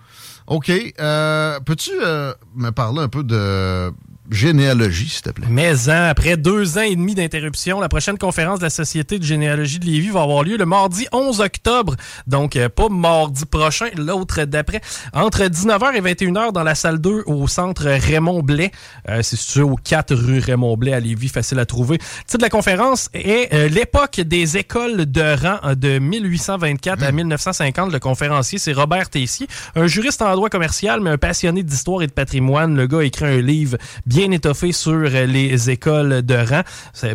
OK. 0.47 0.71
Euh, 0.99 1.59
peux-tu 1.61 1.91
euh, 2.01 2.33
me 2.55 2.71
parler 2.71 2.99
un 2.99 3.07
peu 3.07 3.23
de 3.23 3.91
généalogie, 4.31 5.09
s'il 5.09 5.21
te 5.21 5.29
plaît. 5.29 5.45
Mais 5.49 5.89
hein, 5.89 6.05
après 6.05 6.37
deux 6.37 6.77
ans 6.77 6.81
et 6.81 6.95
demi 6.95 7.13
d'interruption, 7.13 7.81
la 7.81 7.89
prochaine 7.89 8.17
conférence 8.17 8.59
de 8.59 8.63
la 8.63 8.69
Société 8.69 9.19
de 9.19 9.23
généalogie 9.23 9.77
de 9.77 9.85
Lévis 9.85 10.09
va 10.09 10.21
avoir 10.21 10.43
lieu 10.43 10.55
le 10.55 10.65
mardi 10.65 11.05
11 11.11 11.41
octobre. 11.41 11.95
Donc, 12.27 12.55
euh, 12.55 12.69
pas 12.69 12.87
mardi 12.89 13.45
prochain, 13.45 13.87
l'autre 13.97 14.45
d'après. 14.45 14.81
Entre 15.13 15.43
19h 15.43 15.95
et 15.95 16.01
21h 16.01 16.53
dans 16.53 16.63
la 16.63 16.75
salle 16.75 16.99
2 16.99 17.23
au 17.25 17.47
centre 17.47 17.85
Raymond 17.85 18.41
Blais. 18.41 18.71
Euh, 19.09 19.21
c'est 19.21 19.35
situé 19.35 19.61
au 19.61 19.75
4 19.75 20.15
rue 20.15 20.39
Raymond 20.39 20.77
Blais 20.77 20.93
à 20.93 21.01
Lévis, 21.01 21.27
facile 21.27 21.59
à 21.59 21.65
trouver. 21.65 21.97
Le 21.97 22.23
titre 22.25 22.37
de 22.37 22.43
la 22.43 22.49
conférence 22.49 23.09
est 23.13 23.53
euh, 23.53 23.67
L'époque 23.67 24.21
des 24.21 24.57
écoles 24.57 25.11
de 25.11 25.21
rang 25.21 25.75
de 25.75 25.99
1824 25.99 27.03
à 27.03 27.11
1950. 27.11 27.89
Hmm. 27.89 27.93
Le 27.93 27.99
conférencier, 27.99 28.59
c'est 28.59 28.73
Robert 28.73 29.09
Tessier, 29.09 29.47
un 29.75 29.87
juriste 29.87 30.21
en 30.21 30.33
droit 30.35 30.49
commercial, 30.49 31.01
mais 31.01 31.09
un 31.09 31.17
passionné 31.17 31.63
d'histoire 31.63 32.01
et 32.01 32.07
de 32.07 32.13
patrimoine. 32.13 32.75
Le 32.75 32.87
gars 32.87 32.99
a 32.99 33.03
écrit 33.03 33.25
un 33.25 33.41
livre 33.41 33.77
bien 34.05 34.20
étoffé 34.29 34.71
sur 34.71 34.93
euh, 34.93 35.25
les 35.25 35.69
écoles 35.69 36.21
de 36.21 36.35
rang. 36.35 36.61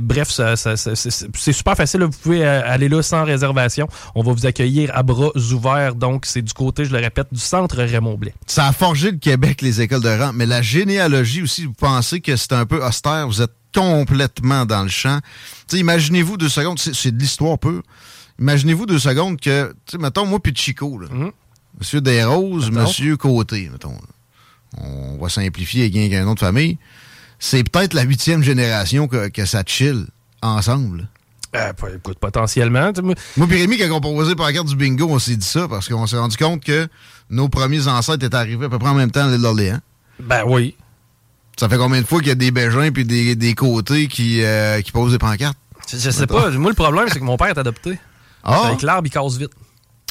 Bref, 0.01 0.31
c'est 0.31 1.53
super 1.53 1.77
facile. 1.77 2.03
Vous 2.05 2.19
pouvez 2.23 2.45
euh, 2.45 2.62
aller 2.64 2.88
là 2.88 3.03
sans 3.03 3.25
réservation. 3.25 3.88
On 4.14 4.23
va 4.23 4.33
vous 4.33 4.47
accueillir 4.47 4.90
à 4.95 5.03
bras 5.03 5.31
ouverts. 5.53 5.95
Donc, 5.95 6.27
c'est 6.27 6.42
du 6.42 6.53
côté, 6.53 6.85
je 6.85 6.92
le 6.92 6.99
répète, 6.99 7.29
du 7.31 7.40
centre 7.40 7.77
Raymond 7.77 8.16
Blais. 8.16 8.35
Ça 8.47 8.66
a 8.66 8.73
forgé 8.73 9.12
le 9.12 9.19
Québec, 9.19 9.62
les 9.62 9.81
écoles 9.81 10.03
de 10.03 10.09
rang. 10.09 10.33
Mais 10.35 10.47
la 10.47 10.62
généalogie 10.62 11.42
aussi, 11.42 11.66
vous 11.66 11.73
pensez 11.73 12.21
que 12.21 12.35
c'est 12.37 12.53
un 12.53 12.66
peu 12.66 12.85
austère? 12.85 13.27
Vous 13.29 13.42
êtes 13.42 13.55
complètement 13.75 14.64
dans 14.64 14.83
le 14.83 14.88
champ. 14.88 15.21
Imaginez-vous 15.73 16.37
deux 16.37 16.49
secondes, 16.49 16.79
c'est 16.79 17.12
de 17.12 17.19
l'histoire 17.19 17.59
pure. 17.59 17.83
Imaginez-vous 18.38 18.87
deux 18.87 18.99
secondes 18.99 19.40
que, 19.40 19.75
mettons, 19.99 20.27
moi 20.27 20.40
puis 20.40 20.53
Chico, 20.55 20.99
là, 20.99 21.09
mm-hmm. 21.09 21.31
Monsieur 21.79 22.01
Desroses, 22.01 22.71
Monsieur 22.71 23.16
Côté, 23.16 23.69
mettons. 23.71 23.97
On 24.83 25.17
va 25.17 25.29
simplifier 25.29 25.85
avec 25.85 26.12
une 26.12 26.29
autre 26.29 26.41
famille 26.41 26.79
c'est 27.39 27.69
peut-être 27.69 27.95
la 27.95 28.03
huitième 28.03 28.43
génération 28.43 29.09
que, 29.09 29.29
que 29.29 29.45
ça 29.45 29.62
chill 29.65 30.07
ensemble. 30.43 31.09
Euh, 31.55 31.73
écoute, 31.95 32.19
potentiellement. 32.19 32.93
Moi, 33.03 33.47
puis 33.49 33.61
Rémi, 33.61 33.79
quand 33.79 33.91
on 33.91 34.01
proposé 34.01 34.35
par 34.35 34.47
la 34.47 34.53
carte 34.53 34.67
du 34.67 34.77
bingo, 34.77 35.07
on 35.09 35.19
s'est 35.19 35.37
dit 35.37 35.47
ça 35.47 35.67
parce 35.69 35.89
qu'on 35.89 36.07
s'est 36.07 36.19
rendu 36.19 36.37
compte 36.37 36.62
que 36.62 36.87
nos 37.31 37.49
premiers 37.49 37.89
ancêtres 37.89 38.25
étaient 38.25 38.35
arrivés 38.35 38.67
à 38.67 38.69
peu 38.69 38.79
près 38.79 38.91
en 38.91 38.95
même 38.95 39.11
temps 39.11 39.27
à 39.27 39.29
l'île 39.29 39.41
d'Orléans. 39.41 39.81
Ben 40.21 40.43
oui. 40.47 40.77
Ça 41.59 41.69
fait 41.69 41.79
combien 41.79 42.01
de 42.01 42.07
fois 42.07 42.19
qu'il 42.19 42.29
y 42.29 42.33
a 42.33 42.35
des 42.35 42.51
Bégins 42.51 42.91
puis 42.91 43.05
des, 43.05 43.37
des 43.37 43.55
côtés 43.55 44.09
qui, 44.09 44.43
euh, 44.43 44.83
qui 44.83 44.93
posent 44.93 45.12
des 45.12 45.19
pancartes? 45.19 45.57
Je, 45.89 46.11
sais 46.11 46.27
pas. 46.27 46.51
Moi, 46.51 46.71
le 46.71 46.75
problème, 46.75 47.07
c'est 47.09 47.21
que 47.21 47.25
mon 47.25 47.37
père 47.37 47.49
est 47.49 47.59
adopté. 47.59 47.99
Ah. 48.45 48.67
Avec 48.67 48.83
l'arbre, 48.83 49.07
il 49.07 49.11
casse 49.11 49.37
vite. 49.37 49.53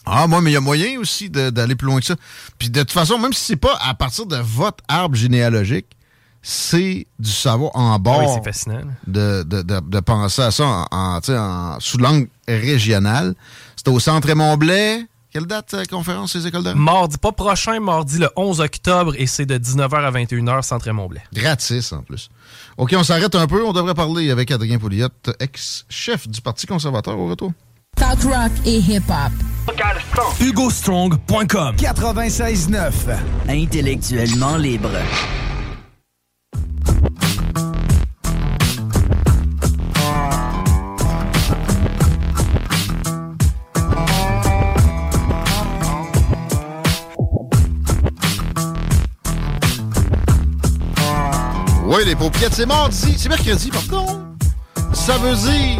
Ah, 0.05 0.27
moi, 0.27 0.41
mais 0.41 0.51
il 0.51 0.53
y 0.53 0.57
a 0.57 0.61
moyen 0.61 0.99
aussi 0.99 1.29
d'aller 1.29 1.75
plus 1.75 1.87
loin 1.87 1.99
que 1.99 2.05
ça. 2.05 2.15
Puis 2.59 2.69
de 2.69 2.79
toute 2.81 2.91
façon, 2.91 3.17
même 3.17 3.33
si 3.33 3.43
c'est 3.43 3.55
pas 3.55 3.77
à 3.81 3.93
partir 3.93 4.25
de 4.25 4.37
votre 4.37 4.83
arbre 4.87 5.15
généalogique, 5.15 5.87
c'est 6.47 7.07
du 7.17 7.31
savoir 7.31 7.71
en 7.73 7.97
bord. 7.97 8.43
fascinant. 8.43 8.81
De, 9.07 9.41
de, 9.43 9.63
de, 9.63 9.99
penser 9.99 10.43
à 10.43 10.51
ça 10.51 10.85
en, 10.91 11.19
en, 11.27 11.79
sous 11.79 11.97
langue 11.97 12.29
régionale. 12.47 13.33
C'est 13.75 13.87
au 13.87 13.99
Centre 13.99 14.27
Raymond-Blais. 14.27 15.07
Quelle 15.31 15.47
date 15.47 15.73
la 15.73 15.85
conférence 15.85 16.33
ces 16.33 16.47
écoles 16.47 16.63
de 16.63 16.71
Mardi, 16.73 17.17
pas 17.17 17.31
prochain, 17.31 17.79
mardi 17.81 18.19
le 18.19 18.29
11 18.37 18.61
octobre 18.61 19.15
et 19.17 19.25
c'est 19.25 19.45
de 19.45 19.57
19h 19.57 19.93
à 19.93 20.11
21h, 20.11 20.61
Centre 20.61 20.85
Raymond-Blais. 20.85 21.23
Gratis 21.33 21.91
en 21.91 22.03
plus. 22.03 22.29
OK, 22.77 22.93
on 22.95 23.03
s'arrête 23.03 23.35
un 23.35 23.47
peu. 23.47 23.65
On 23.65 23.73
devrait 23.73 23.95
parler 23.95 24.29
avec 24.29 24.51
Adrien 24.51 24.77
Pouliot, 24.77 25.09
ex-chef 25.39 26.27
du 26.29 26.41
Parti 26.41 26.67
conservateur 26.67 27.17
au 27.17 27.27
retour. 27.27 27.51
Talk 27.95 28.21
rock 28.23 28.51
et 28.65 28.79
hip-hop. 28.79 29.31
HugoStrong.com 30.39 31.75
96.9 31.75 32.91
Intellectuellement 33.49 34.57
libre. 34.57 34.89
Oui, 51.85 52.03
les 52.05 52.15
paupiètes, 52.15 52.53
c'est 52.53 52.65
mardi. 52.65 53.15
C'est 53.17 53.29
mercredi, 53.29 53.69
pardon. 53.69 54.05
Ça 54.93 55.17
veut 55.17 55.35
dire 55.35 55.79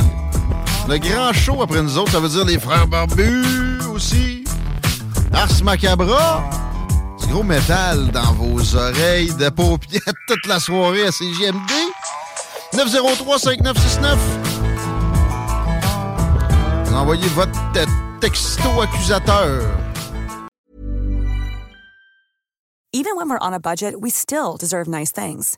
le 0.88 0.98
grand 0.98 1.34
show 1.34 1.62
après 1.62 1.82
nous 1.82 1.98
autres. 1.98 2.12
Ça 2.12 2.20
veut 2.20 2.30
dire 2.30 2.46
les 2.46 2.60
frères 2.60 2.88
barbus 2.88 3.82
aussi. 3.94 4.44
Ars 5.34 5.64
Macabra. 5.64 6.44
Du 7.20 7.28
gros 7.28 7.44
métal 7.44 8.12
dans 8.12 8.34
vos 8.34 8.76
oreilles 8.76 9.34
de 9.34 9.50
paupiètes 9.50 10.04
toute 10.28 10.46
la 10.48 10.60
soirée 10.60 11.08
à 11.08 11.12
CGMD. 11.12 11.72
903-5969. 12.74 14.18
envoyez 16.96 17.28
votre 17.30 17.52
texto 18.20 18.82
accusateur. 18.82 19.62
Even 22.94 23.16
when 23.18 23.30
we're 23.30 23.38
on 23.42 23.54
a 23.54 23.60
budget, 23.60 24.00
we 24.00 24.10
still 24.10 24.56
deserve 24.58 24.88
nice 24.88 25.12
things. 25.12 25.58